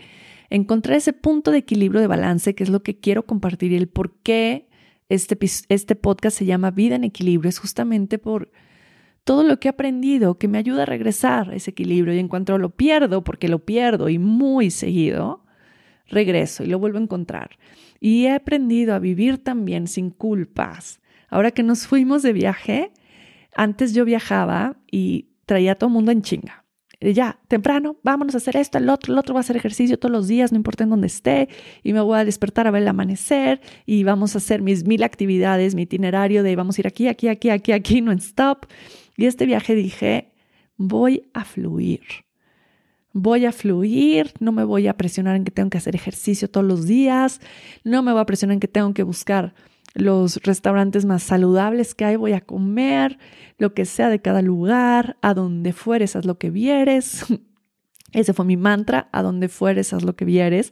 [0.49, 3.89] encontré ese punto de equilibrio de balance, que es lo que quiero compartir y el
[3.89, 4.69] por qué
[5.09, 8.49] este, este podcast se llama Vida en Equilibrio, es justamente por
[9.23, 12.27] todo lo que he aprendido que me ayuda a regresar a ese equilibrio y en
[12.27, 15.45] cuanto lo pierdo, porque lo pierdo y muy seguido,
[16.07, 17.57] regreso y lo vuelvo a encontrar.
[17.99, 21.01] Y he aprendido a vivir también sin culpas.
[21.29, 22.91] Ahora que nos fuimos de viaje,
[23.55, 26.63] antes yo viajaba y traía a todo el mundo en chinga
[27.11, 30.11] ya, temprano, vámonos a hacer esto, el otro, el otro va a hacer ejercicio todos
[30.11, 31.49] los días, no importa en dónde esté,
[31.83, 35.03] y me voy a despertar a ver el amanecer, y vamos a hacer mis mil
[35.03, 38.67] actividades, mi itinerario de vamos a ir aquí, aquí, aquí, aquí, aquí, no stop.
[39.17, 40.31] Y este viaje dije,
[40.77, 42.01] voy a fluir.
[43.13, 46.65] Voy a fluir, no me voy a presionar en que tengo que hacer ejercicio todos
[46.65, 47.41] los días,
[47.83, 49.53] no me voy a presionar en que tengo que buscar
[49.93, 53.19] los restaurantes más saludables que hay, voy a comer,
[53.59, 57.25] lo que sea de cada lugar, a donde fueres, haz lo que vieres.
[58.11, 60.71] Ese fue mi mantra, a donde fueres, haz lo que vieres.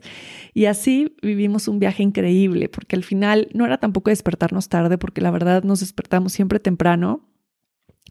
[0.54, 5.20] Y así vivimos un viaje increíble, porque al final no era tampoco despertarnos tarde, porque
[5.20, 7.28] la verdad nos despertamos siempre temprano,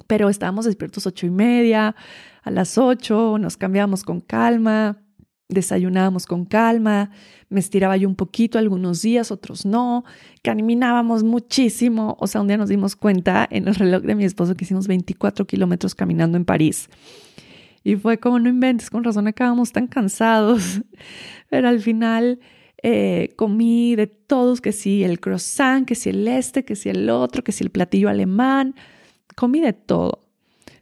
[0.08, 1.96] pero estábamos despiertos ocho y media,
[2.44, 5.02] a las ocho, nos cambiamos con calma,
[5.52, 7.12] desayunábamos con calma,
[7.50, 10.04] me estiraba yo un poquito algunos días, otros no,
[10.42, 14.56] caminábamos muchísimo, o sea, un día nos dimos cuenta en el reloj de mi esposo
[14.56, 16.90] que hicimos 24 kilómetros caminando en París.
[17.84, 20.82] Y fue como, no inventes, con razón acabamos tan cansados,
[21.50, 22.40] pero al final
[22.84, 27.10] eh, comí de todos, que si el croissant, que si el este, que si el
[27.10, 28.76] otro, que si el platillo alemán,
[29.42, 30.22] comí de todo.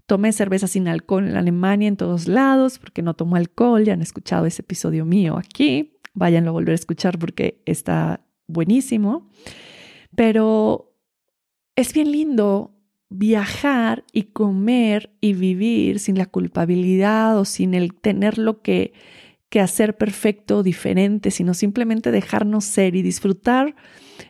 [0.06, 3.86] Tomé cerveza sin alcohol en Alemania en todos lados porque no tomo alcohol.
[3.86, 5.94] Ya han escuchado ese episodio mío aquí.
[6.14, 9.30] Váyanlo a volver a escuchar porque está buenísimo.
[10.14, 10.94] Pero
[11.78, 12.76] es bien lindo
[13.08, 18.92] viajar y comer y vivir sin la culpabilidad o sin el tener lo que,
[19.50, 23.74] que hacer perfecto o diferente, sino simplemente dejarnos ser y disfrutar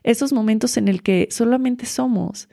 [0.04, 2.48] esos momentos en el que solamente somos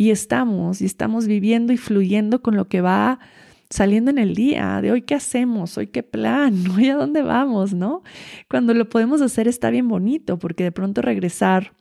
[0.00, 3.18] y estamos, y estamos viviendo y fluyendo con lo que va
[3.68, 7.74] saliendo en el día, de hoy qué hacemos, hoy qué plan, hoy a dónde vamos,
[7.74, 8.02] ¿no?
[8.48, 11.74] Cuando lo podemos hacer está bien bonito, porque de pronto regresar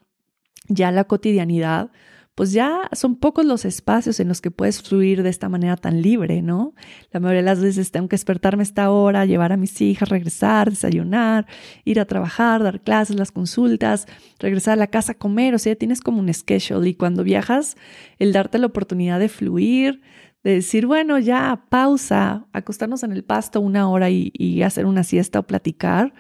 [0.68, 1.92] ya a la cotidianidad
[2.40, 6.02] pues ya son pocos los espacios en los que puedes fluir de esta manera tan
[6.02, 6.74] libre, ¿no?
[7.12, 10.70] La mayoría de las veces tengo que despertarme esta hora, llevar a mis hijas, regresar,
[10.70, 11.48] desayunar,
[11.84, 14.08] ir a trabajar, dar clases, las consultas,
[14.40, 17.76] regresar a la casa a comer, o sea, tienes como un schedule y cuando viajas,
[18.20, 20.02] el darte la oportunidad de fluir,
[20.42, 25.04] de decir, bueno, ya pausa, acostarnos en el pasto una hora y, y hacer una
[25.04, 26.14] siesta o platicar,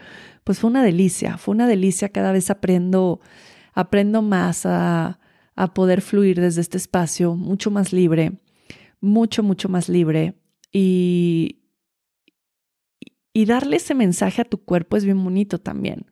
[0.44, 3.22] pues fue una delicia, fue una delicia, cada vez aprendo,
[3.74, 5.20] aprendo más a
[5.60, 8.40] a poder fluir desde este espacio mucho más libre,
[9.02, 10.36] mucho, mucho más libre.
[10.72, 11.64] Y,
[13.34, 16.06] y darle ese mensaje a tu cuerpo es bien bonito también,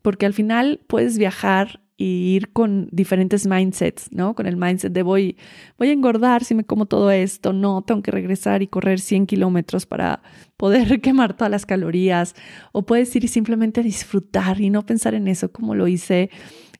[0.00, 4.34] porque al final puedes viajar y ir con diferentes mindsets, ¿no?
[4.34, 5.36] Con el mindset de voy,
[5.76, 9.26] voy a engordar si me como todo esto, no, tengo que regresar y correr 100
[9.26, 10.22] kilómetros para
[10.56, 12.34] poder quemar todas las calorías,
[12.72, 16.30] o puedes ir y simplemente disfrutar y no pensar en eso como lo hice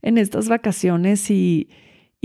[0.01, 1.69] en estas vacaciones y,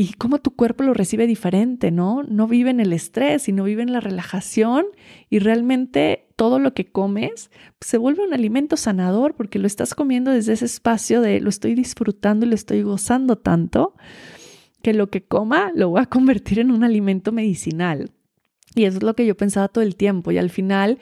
[0.02, 2.24] y cómo tu cuerpo lo recibe diferente, ¿no?
[2.24, 4.86] No vive en el estrés, sino vive en la relajación
[5.30, 10.32] y realmente todo lo que comes se vuelve un alimento sanador porque lo estás comiendo
[10.32, 13.94] desde ese espacio de lo estoy disfrutando y lo estoy gozando tanto
[14.82, 18.10] que lo que coma lo voy a convertir en un alimento medicinal.
[18.76, 20.98] Y eso es lo que yo pensaba todo el tiempo y al final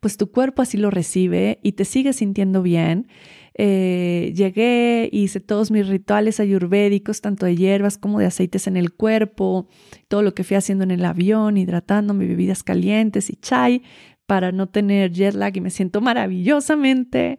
[0.00, 3.08] pues tu cuerpo así lo recibe y te sigue sintiendo bien
[3.56, 8.92] eh, llegué, hice todos mis rituales ayurvédicos, tanto de hierbas como de aceites en el
[8.92, 9.68] cuerpo,
[10.08, 13.82] todo lo que fui haciendo en el avión, hidratándome, bebidas calientes y chai
[14.26, 17.38] para no tener jet lag y me siento maravillosamente.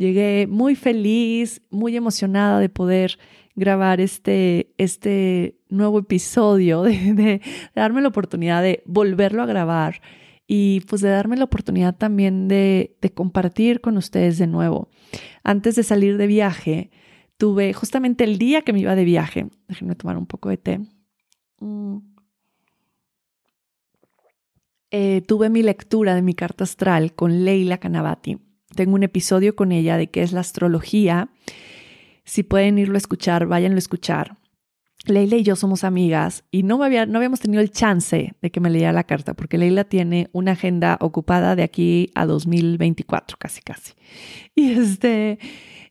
[0.00, 3.18] Llegué muy feliz, muy emocionada de poder
[3.54, 7.42] grabar este, este nuevo episodio, de
[7.74, 10.00] darme la oportunidad de volverlo a grabar
[10.46, 14.88] y pues de darme la oportunidad también de, compartir con ustedes de nuevo.
[15.44, 16.90] Antes de salir de viaje,
[17.36, 20.80] tuve justamente el día que me iba de viaje, déjenme tomar un poco de té.
[21.58, 21.98] Mm.
[24.92, 28.38] Eh, tuve mi lectura de mi carta astral con Leila Canavati.
[28.80, 31.28] Tengo un episodio con ella de qué es la astrología.
[32.24, 34.38] Si pueden irlo a escuchar, váyanlo a escuchar.
[35.04, 38.58] Leila y yo somos amigas y no, había, no habíamos tenido el chance de que
[38.58, 43.60] me leyera la carta porque Leila tiene una agenda ocupada de aquí a 2024, casi,
[43.60, 43.92] casi.
[44.54, 45.38] Y este,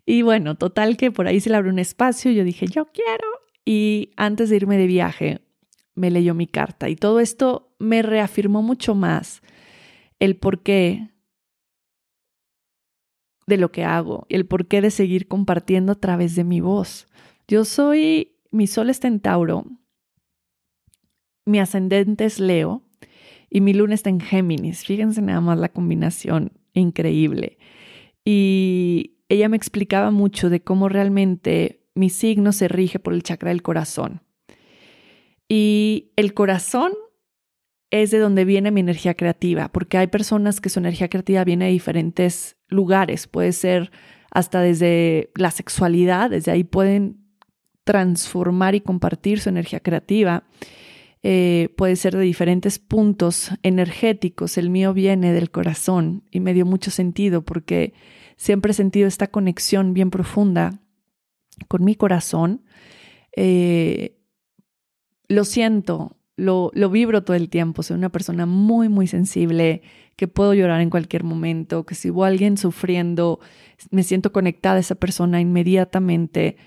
[0.08, 2.32] y bueno, total que por ahí se le abrió un espacio.
[2.32, 3.28] Yo dije, yo quiero.
[3.66, 5.42] Y antes de irme de viaje,
[5.94, 9.44] me leyó mi carta y todo esto me reafirmó mucho más
[10.18, 11.12] el porqué
[13.50, 17.08] de lo que hago, el porqué de seguir compartiendo a través de mi voz.
[17.48, 19.66] Yo soy mi sol está en Tauro,
[21.46, 22.84] mi ascendente es Leo
[23.50, 24.86] y mi luna está en Géminis.
[24.86, 27.58] Fíjense nada más la combinación increíble.
[28.24, 33.50] Y ella me explicaba mucho de cómo realmente mi signo se rige por el chakra
[33.50, 34.22] del corazón.
[35.48, 36.92] Y el corazón
[37.92, 41.66] es de donde viene mi energía creativa, porque hay personas que su energía creativa viene
[41.66, 43.92] de diferentes lugares, puede ser
[44.32, 47.18] hasta desde la sexualidad, desde ahí pueden
[47.84, 50.44] transformar y compartir su energía creativa.
[51.24, 54.58] Eh, puede ser de diferentes puntos energéticos.
[54.58, 57.94] El mío viene del corazón y me dio mucho sentido porque
[58.38, 60.80] siempre he sentido esta conexión bien profunda
[61.68, 62.64] con mi corazón.
[63.36, 64.20] Eh,
[65.28, 67.84] lo siento, lo, vibro todo el tiempo.
[67.84, 69.82] Soy una persona muy, muy sensible,
[70.16, 73.40] que puedo llorar en cualquier momento, que si hubo alguien sufriendo,
[73.92, 76.58] me siento conectada a esa persona inmediatamente.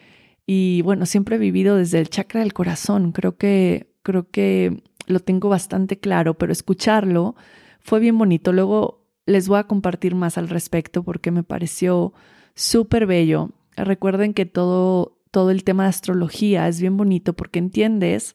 [0.47, 3.13] Y bueno, siempre he vivido desde el chakra del corazón.
[3.13, 7.35] Creo que, creo que lo tengo bastante claro, pero escucharlo
[7.81, 8.53] fue bien bonito.
[8.53, 12.13] Luego les voy a compartir más al respecto porque me pareció
[12.55, 13.51] súper bello.
[13.77, 18.35] Recuerden que todo, todo el tema de astrología es bien bonito porque entiendes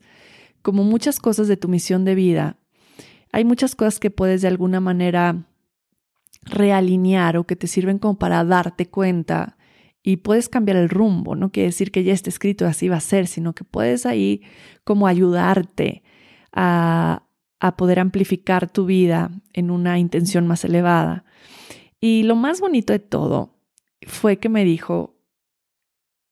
[0.68, 2.57] como muchas cosas de tu misión de vida.
[3.32, 5.47] Hay muchas cosas que puedes de alguna manera
[6.43, 9.57] realinear o que te sirven como para darte cuenta
[10.03, 11.38] y puedes cambiar el rumbo.
[11.38, 14.41] No quiere decir que ya esté escrito así va a ser, sino que puedes ahí
[14.84, 16.03] como ayudarte
[16.51, 17.24] a,
[17.61, 21.24] a poder amplificar tu vida en una intención más elevada.
[22.01, 23.55] Y lo más bonito de todo
[24.05, 25.15] fue que me dijo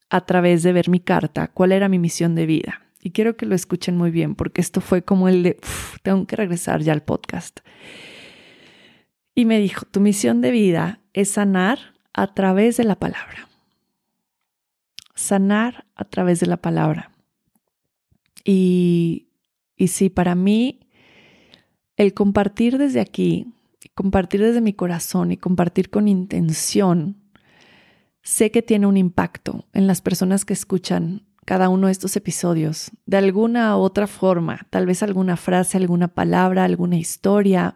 [0.09, 2.84] a través de ver mi carta cuál era mi misión de vida.
[3.05, 5.59] Y quiero que lo escuchen muy bien porque esto fue como el de,
[6.01, 7.59] tengo que regresar ya al podcast.
[9.35, 11.77] Y me dijo, tu misión de vida es sanar
[12.13, 13.45] a través de la palabra
[15.15, 17.11] sanar a través de la palabra.
[18.43, 19.29] Y,
[19.75, 20.81] y sí, para mí,
[21.97, 23.47] el compartir desde aquí,
[23.95, 27.15] compartir desde mi corazón y compartir con intención,
[28.21, 32.91] sé que tiene un impacto en las personas que escuchan cada uno de estos episodios,
[33.05, 37.75] de alguna u otra forma, tal vez alguna frase, alguna palabra, alguna historia,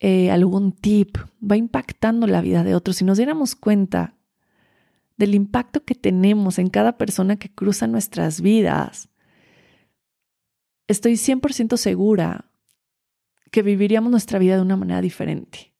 [0.00, 2.96] eh, algún tip, va impactando la vida de otros.
[2.96, 4.16] Si nos diéramos cuenta
[5.18, 9.10] del impacto que tenemos en cada persona que cruza nuestras vidas,
[10.88, 12.50] estoy 100% segura
[13.50, 15.74] que viviríamos nuestra vida de una manera diferente,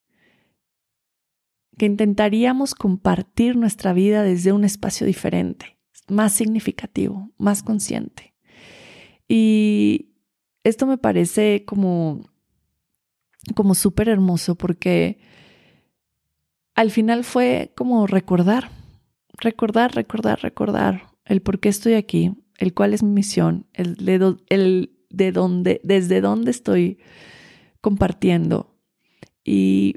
[1.79, 8.35] que intentaríamos compartir nuestra vida desde un espacio diferente, más significativo, más consciente.
[9.29, 10.11] Y
[10.65, 12.23] esto me parece como,
[13.55, 15.21] como súper hermoso porque
[16.75, 18.71] al final fue como recordar
[19.41, 24.37] recordar, recordar, recordar el por qué estoy aquí, el cuál es mi misión, el de,
[24.49, 26.99] el de dónde, desde dónde estoy
[27.81, 28.77] compartiendo
[29.43, 29.97] y,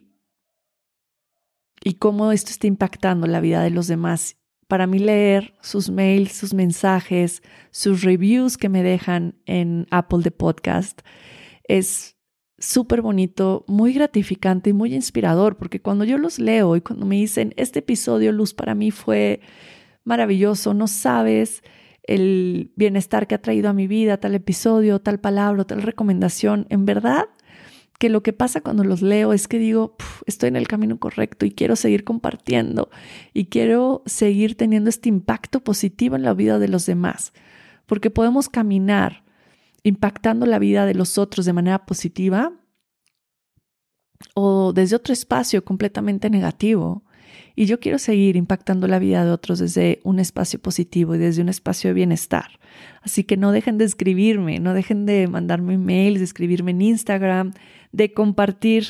[1.83, 4.37] y cómo esto está impactando la vida de los demás
[4.67, 7.41] para mí leer sus mails, sus mensajes,
[7.71, 11.01] sus reviews que me dejan en Apple de Podcast
[11.63, 12.17] es
[12.57, 17.15] súper bonito, muy gratificante y muy inspirador, porque cuando yo los leo y cuando me
[17.15, 19.41] dicen, este episodio, Luz, para mí fue
[20.03, 21.63] maravilloso, no sabes
[22.03, 26.85] el bienestar que ha traído a mi vida, tal episodio, tal palabra, tal recomendación, en
[26.85, 27.25] verdad
[28.03, 29.95] que lo que pasa cuando los leo es que digo,
[30.25, 32.89] estoy en el camino correcto y quiero seguir compartiendo
[33.33, 37.31] y quiero seguir teniendo este impacto positivo en la vida de los demás,
[37.85, 39.23] porque podemos caminar
[39.83, 42.51] impactando la vida de los otros de manera positiva
[44.33, 47.05] o desde otro espacio completamente negativo.
[47.55, 51.41] Y yo quiero seguir impactando la vida de otros desde un espacio positivo y desde
[51.41, 52.59] un espacio de bienestar.
[53.01, 57.53] Así que no dejen de escribirme, no dejen de mandarme emails, de escribirme en Instagram,
[57.93, 58.87] de compartir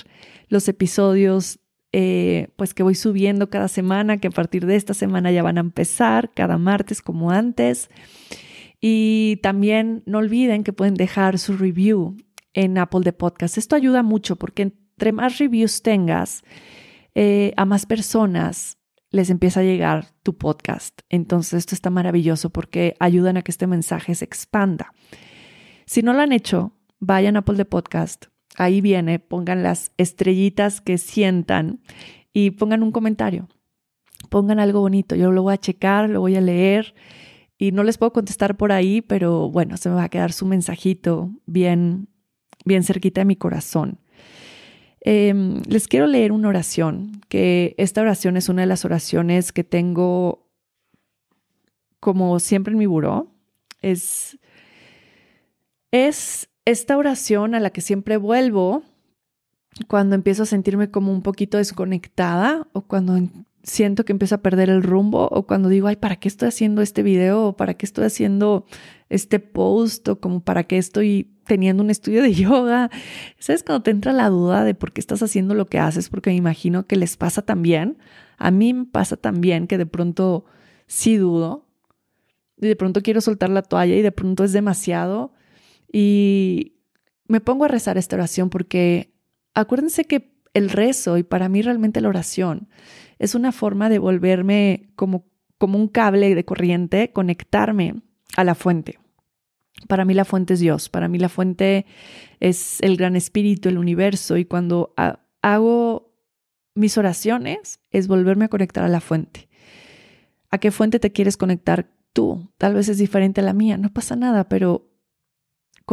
[0.47, 1.59] los episodios
[1.91, 5.57] eh, pues que voy subiendo cada semana, que a partir de esta semana ya van
[5.57, 7.91] a empezar, cada martes como antes.
[8.81, 12.17] Y también no olviden que pueden dejar su review
[12.53, 13.59] en Apple de Podcast.
[13.59, 16.43] Esto ayuda mucho porque entre más reviews tengas,
[17.13, 18.79] eh, a más personas
[19.11, 21.01] les empieza a llegar tu podcast.
[21.09, 24.91] Entonces esto está maravilloso porque ayudan a que este mensaje se expanda.
[25.85, 28.32] Si no lo han hecho, vayan a Apple de Podcast.
[28.57, 31.81] Ahí viene, pongan las estrellitas que sientan
[32.33, 33.47] y pongan un comentario.
[34.29, 35.15] Pongan algo bonito.
[35.15, 36.93] Yo lo voy a checar, lo voy a leer
[37.57, 40.45] y no les puedo contestar por ahí, pero bueno, se me va a quedar su
[40.45, 42.09] mensajito bien,
[42.65, 43.99] bien cerquita de mi corazón.
[45.01, 49.63] Em, les quiero leer una oración, que esta oración es una de las oraciones que
[49.63, 50.49] tengo
[51.99, 53.27] como siempre en mi buró.
[53.81, 54.37] Es,
[55.91, 58.83] es esta oración a la que siempre vuelvo
[59.87, 63.17] cuando empiezo a sentirme como un poquito desconectada o cuando
[63.63, 66.81] siento que empiezo a perder el rumbo o cuando digo, ay, ¿para qué estoy haciendo
[66.81, 67.47] este video?
[67.47, 68.65] ¿O para qué estoy haciendo
[69.09, 70.07] este post?
[70.09, 72.91] ¿O como para qué estoy teniendo un estudio de yoga?
[73.39, 73.63] ¿Sabes?
[73.63, 76.35] Cuando te entra la duda de por qué estás haciendo lo que haces, porque me
[76.35, 77.97] imagino que les pasa también.
[78.37, 80.45] A mí me pasa también que de pronto
[80.87, 81.65] sí dudo
[82.57, 85.33] y de pronto quiero soltar la toalla y de pronto es demasiado.
[85.93, 86.79] Y
[87.27, 89.13] me pongo a rezar esta oración porque
[89.53, 92.67] acuérdense que el rezo y para mí realmente la oración
[93.19, 95.25] es una forma de volverme como,
[95.57, 98.01] como un cable de corriente, conectarme
[98.35, 98.99] a la fuente.
[99.87, 101.85] Para mí la fuente es Dios, para mí la fuente
[102.39, 104.93] es el gran espíritu, el universo, y cuando
[105.41, 106.13] hago
[106.75, 109.47] mis oraciones es volverme a conectar a la fuente.
[110.49, 112.51] ¿A qué fuente te quieres conectar tú?
[112.57, 114.92] Tal vez es diferente a la mía, no pasa nada, pero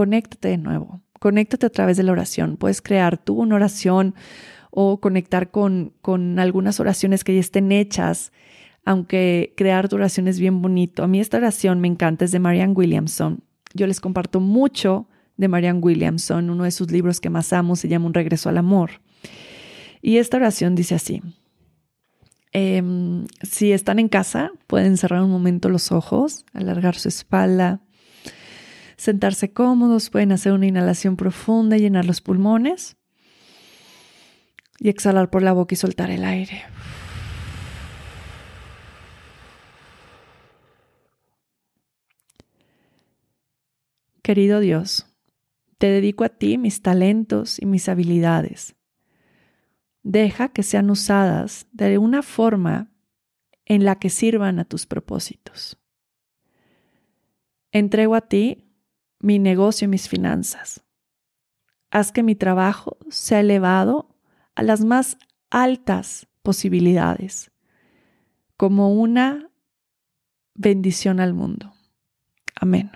[0.00, 2.56] conéctate de nuevo, conéctate a través de la oración.
[2.56, 4.14] Puedes crear tú una oración
[4.70, 8.32] o conectar con, con algunas oraciones que ya estén hechas,
[8.86, 11.02] aunque crear tu oración es bien bonito.
[11.02, 13.44] A mí esta oración me encanta, es de Marianne Williamson.
[13.74, 17.86] Yo les comparto mucho de Marianne Williamson, uno de sus libros que más amo se
[17.86, 19.02] llama Un regreso al amor.
[20.00, 21.20] Y esta oración dice así.
[22.52, 27.82] Em, si están en casa, pueden cerrar un momento los ojos, alargar su espalda,
[29.00, 32.98] sentarse cómodos, pueden hacer una inhalación profunda llenar los pulmones
[34.78, 36.64] y exhalar por la boca y soltar el aire.
[44.20, 45.06] Querido Dios,
[45.78, 48.76] te dedico a ti mis talentos y mis habilidades.
[50.02, 52.92] Deja que sean usadas de una forma
[53.64, 55.78] en la que sirvan a tus propósitos.
[57.72, 58.66] Entrego a ti
[59.20, 60.82] mi negocio y mis finanzas.
[61.90, 64.16] Haz que mi trabajo sea elevado
[64.54, 65.16] a las más
[65.50, 67.50] altas posibilidades,
[68.56, 69.50] como una
[70.54, 71.72] bendición al mundo.
[72.54, 72.90] Amén.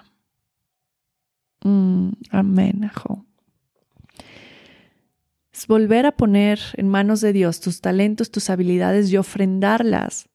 [1.62, 2.90] Mm, amén,
[5.52, 10.28] Es volver a poner en manos de Dios tus talentos, tus habilidades y ofrendarlas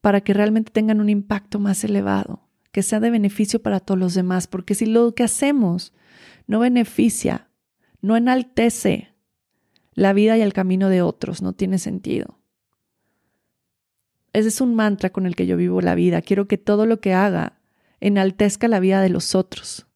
[0.00, 4.14] para que realmente tengan un impacto más elevado, que sea de beneficio para todos los
[4.14, 5.92] demás, porque si lo que hacemos
[6.46, 7.48] no beneficia,
[8.00, 9.14] no enaltece
[9.94, 12.38] la vida y el camino de otros no tiene sentido.
[14.32, 16.22] Ese es un mantra con el que yo vivo la vida.
[16.22, 17.60] Quiero que todo lo que haga
[17.98, 19.86] enaltezca la vida de los otros,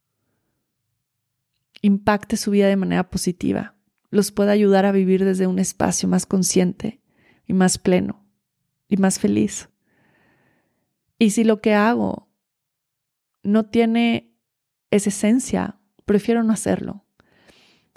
[1.81, 3.77] impacte su vida de manera positiva,
[4.11, 7.01] los pueda ayudar a vivir desde un espacio más consciente
[7.47, 8.25] y más pleno
[8.89, 9.69] y más feliz.
[11.19, 12.29] Y si lo que hago
[13.45, 14.35] no tiene
[14.91, 17.05] esa esencia, prefiero no hacerlo.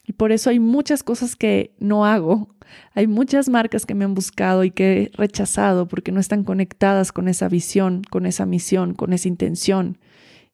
[0.05, 2.55] Y por eso hay muchas cosas que no hago.
[2.93, 7.11] Hay muchas marcas que me han buscado y que he rechazado porque no están conectadas
[7.11, 9.99] con esa visión, con esa misión, con esa intención.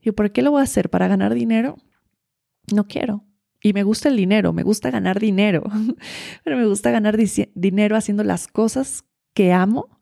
[0.02, 0.90] ¿Y por qué lo voy a hacer?
[0.90, 1.78] ¿Para ganar dinero?
[2.74, 3.26] No quiero.
[3.62, 5.64] Y me gusta el dinero, me gusta ganar dinero,
[6.44, 10.00] pero me gusta ganar dinero haciendo las cosas que amo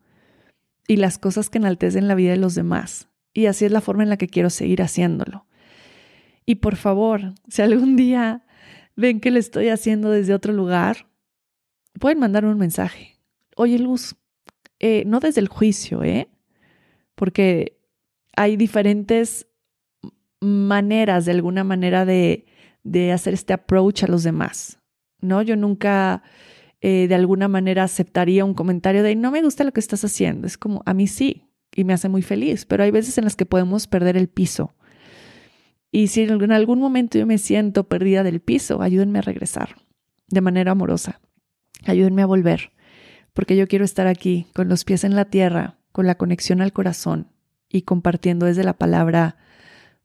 [0.88, 3.11] y las cosas que enaltecen la vida de los demás.
[3.32, 5.46] Y así es la forma en la que quiero seguir haciéndolo.
[6.44, 8.44] Y por favor, si algún día
[8.96, 11.08] ven que lo estoy haciendo desde otro lugar,
[11.98, 13.18] pueden mandarme un mensaje.
[13.56, 14.16] Oye, Luz,
[14.80, 16.28] eh, no desde el juicio, ¿eh?
[17.14, 17.78] Porque
[18.36, 19.46] hay diferentes
[20.40, 22.46] maneras, de alguna manera, de,
[22.82, 24.80] de hacer este approach a los demás,
[25.20, 25.42] ¿no?
[25.42, 26.22] Yo nunca
[26.80, 30.48] eh, de alguna manera aceptaría un comentario de no me gusta lo que estás haciendo.
[30.48, 33.36] Es como, a mí sí, y me hace muy feliz, pero hay veces en las
[33.36, 34.74] que podemos perder el piso.
[35.90, 39.76] Y si en algún momento yo me siento perdida del piso, ayúdenme a regresar
[40.28, 41.20] de manera amorosa.
[41.84, 42.72] Ayúdenme a volver,
[43.32, 46.72] porque yo quiero estar aquí con los pies en la tierra, con la conexión al
[46.72, 47.28] corazón
[47.68, 49.36] y compartiendo desde la palabra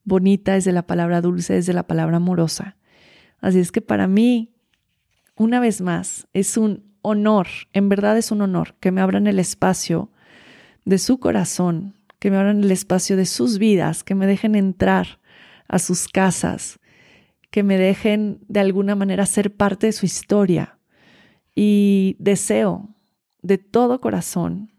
[0.03, 2.77] bonita, desde la palabra dulce, desde la palabra amorosa.
[3.39, 4.53] Así es que para mí
[5.37, 9.37] una vez más, es un honor, en verdad es un honor que me abran el
[9.37, 10.11] espacio
[10.87, 15.19] de su corazón, que me abran el espacio de sus vidas, que me dejen entrar
[15.67, 16.79] a sus casas,
[17.51, 20.79] que me dejen de alguna manera ser parte de su historia.
[21.53, 22.95] Y deseo
[23.41, 24.71] de todo corazón,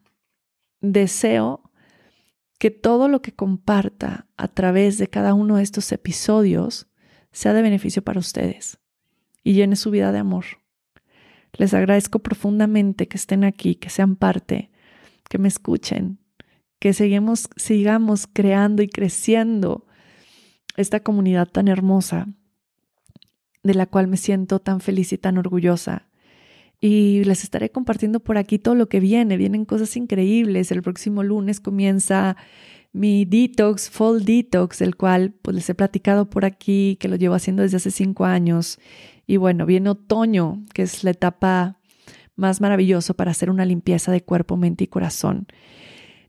[0.80, 1.70] deseo
[2.58, 6.88] que todo lo que comparta a través de cada uno de estos episodios
[7.32, 8.78] sea de beneficio para ustedes
[9.44, 10.46] y llene su vida de amor.
[11.52, 14.70] Les agradezco profundamente que estén aquí, que sean parte,
[15.28, 16.18] que me escuchen,
[16.78, 19.86] que sigamos, sigamos creando y creciendo
[20.76, 22.28] esta comunidad tan hermosa,
[23.62, 26.08] de la cual me siento tan feliz y tan orgullosa.
[26.80, 29.36] Y les estaré compartiendo por aquí todo lo que viene.
[29.36, 30.70] Vienen cosas increíbles.
[30.70, 32.36] El próximo lunes comienza
[32.92, 37.34] mi detox, Fall Detox, el cual pues les he platicado por aquí, que lo llevo
[37.34, 38.78] haciendo desde hace cinco años.
[39.26, 41.77] Y bueno, viene otoño, que es la etapa
[42.38, 45.46] más maravillosa para hacer una limpieza de cuerpo, mente y corazón.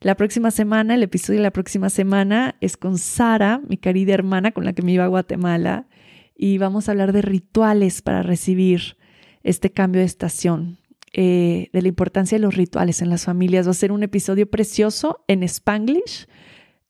[0.02, 4.52] La próxima semana, el episodio de la próxima semana es con Sara, mi querida hermana
[4.52, 5.88] con la que me iba a Guatemala,
[6.36, 8.98] y vamos a hablar de rituales para recibir
[9.44, 10.78] este cambio de estación,
[11.12, 13.68] eh, de la importancia de los rituales en las familias.
[13.68, 16.28] Va a ser un episodio precioso en Spanglish,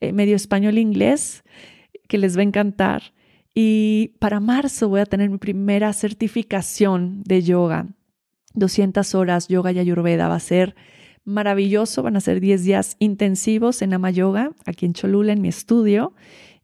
[0.01, 1.43] eh, medio español-inglés,
[2.07, 3.13] que les va a encantar.
[3.55, 7.87] Y para marzo voy a tener mi primera certificación de yoga.
[8.53, 10.27] 200 horas yoga y ayurveda.
[10.27, 10.75] Va a ser
[11.25, 12.03] maravilloso.
[12.03, 16.13] Van a ser 10 días intensivos en Ama Yoga, aquí en Cholula, en mi estudio.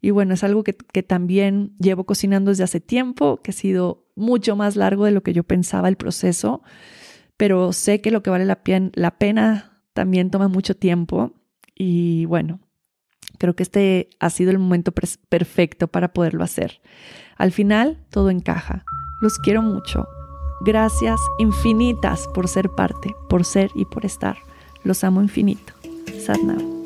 [0.00, 4.06] Y bueno, es algo que, que, también llevo cocinando desde hace tiempo, que ha sido
[4.14, 6.62] mucho más largo de lo que yo pensaba el proceso,
[7.36, 8.60] pero sé que lo que vale la,
[8.94, 11.32] la pena también toma mucho tiempo.
[11.74, 12.60] Y bueno,
[13.38, 16.80] Creo que este ha sido el momento perfecto para poderlo hacer.
[17.36, 18.84] Al final, todo encaja.
[19.20, 20.06] Los quiero mucho.
[20.60, 24.38] Gracias infinitas por ser parte, por ser y por estar.
[24.84, 25.72] Los amo infinito.
[26.24, 26.76] Sadnam.